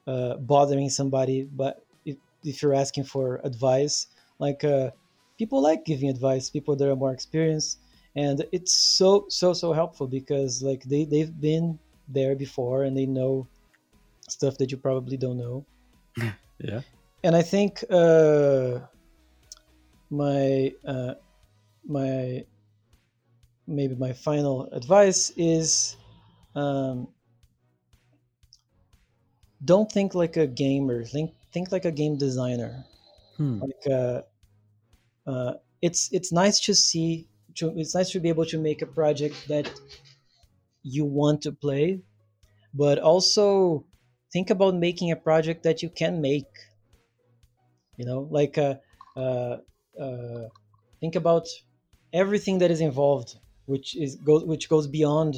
[0.07, 1.83] uh, bothering somebody, but
[2.47, 4.07] if, you're asking for advice,
[4.39, 4.91] like uh,
[5.39, 7.81] people like giving advice, people that are more experienced,
[8.15, 11.79] and it's so so so helpful because like they they've been
[12.09, 13.47] there before and they know
[14.29, 15.67] stuff that you probably don't know.
[16.59, 16.81] yeah.
[17.25, 18.81] And I think uh,
[20.11, 21.15] my uh,
[21.87, 22.45] my
[23.67, 25.97] maybe my final advice is
[26.55, 27.09] um,
[29.65, 32.85] don't think like a gamer think think like a game designer.
[33.37, 33.61] Hmm.
[33.61, 34.23] like uh,
[35.27, 38.87] uh, it's it's nice to see to, it's nice to be able to make a
[38.87, 39.71] project that
[40.83, 42.01] you want to play
[42.75, 43.87] but also
[44.33, 46.47] think about making a project that you can make.
[47.97, 48.77] You know like uh,
[49.17, 49.59] uh,
[50.01, 50.49] uh,
[51.01, 51.49] think about
[52.13, 55.37] everything that is involved which is go, which goes beyond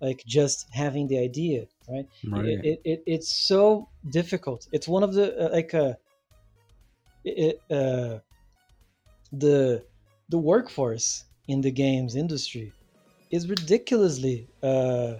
[0.00, 2.46] like just having the idea right, Right.
[2.46, 5.94] It, it, it, it's so difficult it's one of the uh, like uh,
[7.24, 8.20] it, uh,
[9.32, 9.86] the
[10.28, 12.74] the workforce in the games industry
[13.30, 15.16] is ridiculously uh,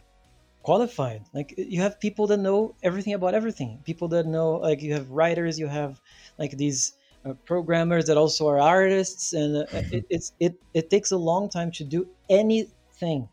[0.62, 1.26] qualified.
[1.34, 3.82] Like you have people that know everything about everything.
[3.84, 6.00] People that know like you have writers, you have
[6.38, 6.94] like these
[7.24, 11.50] uh, programmers that also are artists, and uh, it, it's it it takes a long
[11.50, 13.30] time to do anything.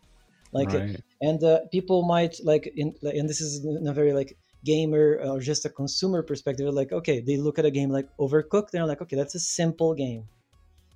[0.54, 1.02] Like right.
[1.22, 5.40] and uh, people might like in and this is in a very like gamer or
[5.40, 9.02] just a consumer perspective like okay they look at a game like overcooked they're like
[9.02, 10.24] okay that's a simple game.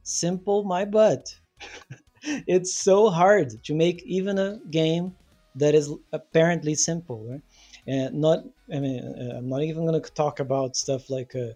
[0.04, 1.36] Simple my butt.
[2.48, 5.16] It's so hard to make even a game
[5.54, 7.44] that is apparently simple right?
[7.88, 8.40] And not
[8.74, 11.54] i mean uh, i'm not even going to talk about stuff like uh,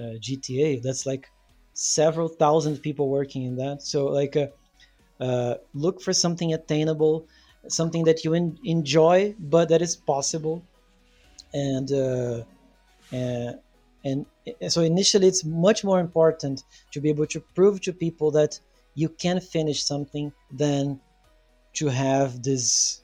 [0.00, 1.28] uh, gta that's like
[1.74, 3.82] several thousand people working in that.
[3.82, 4.48] So like uh,
[5.20, 7.26] uh, look for something attainable
[7.68, 10.62] something that you en- enjoy but that is possible.
[11.54, 12.44] And uh,
[13.12, 13.58] and
[14.04, 14.26] and
[14.68, 18.58] so initially it's much more important to be able to prove to people that
[18.94, 21.00] you can finish something than
[21.74, 23.02] to have this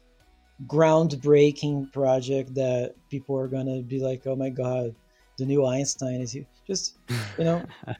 [0.66, 4.94] groundbreaking project that people are gonna be like oh my god
[5.36, 6.46] the new einstein is here.
[6.66, 6.98] Just
[7.38, 7.64] you know?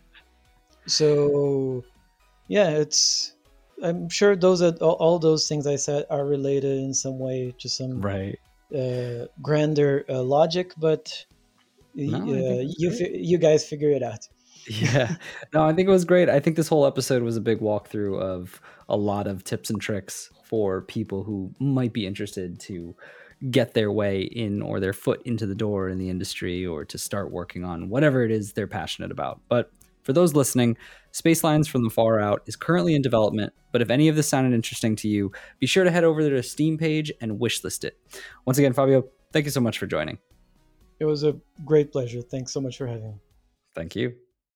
[0.87, 1.85] So
[2.49, 3.35] yeah it's
[3.83, 7.55] i'm sure those are all, all those things i said are related in some way
[7.59, 8.39] to some Right.
[8.75, 11.25] uh, grander uh, logic, but
[11.95, 14.27] No, uh, you fi- you guys figure it out.
[14.69, 15.17] Yeah.
[15.55, 16.29] No, I think it was great.
[16.29, 19.81] I think this whole episode was a big walkthrough of a lot of tips and
[19.81, 22.95] tricks for people who might be interested to
[23.51, 26.99] get their way in or their foot into the door in the industry or to
[26.99, 29.41] start working on whatever it is they're passionate about.
[29.49, 29.73] But
[30.09, 30.79] for those listening,
[31.11, 34.27] Space Lines from the Far Out is currently in development, but if any of this
[34.27, 37.85] sounded interesting to you, be sure to head over to the Steam page and wishlist
[37.85, 37.99] it.
[38.47, 39.05] Once again, Fabio,
[39.35, 40.17] thank you so much for joining.
[40.99, 41.37] It was a
[41.67, 42.23] great pleasure.
[42.23, 43.15] Thanks so much for having me.
[43.75, 44.15] Thank you.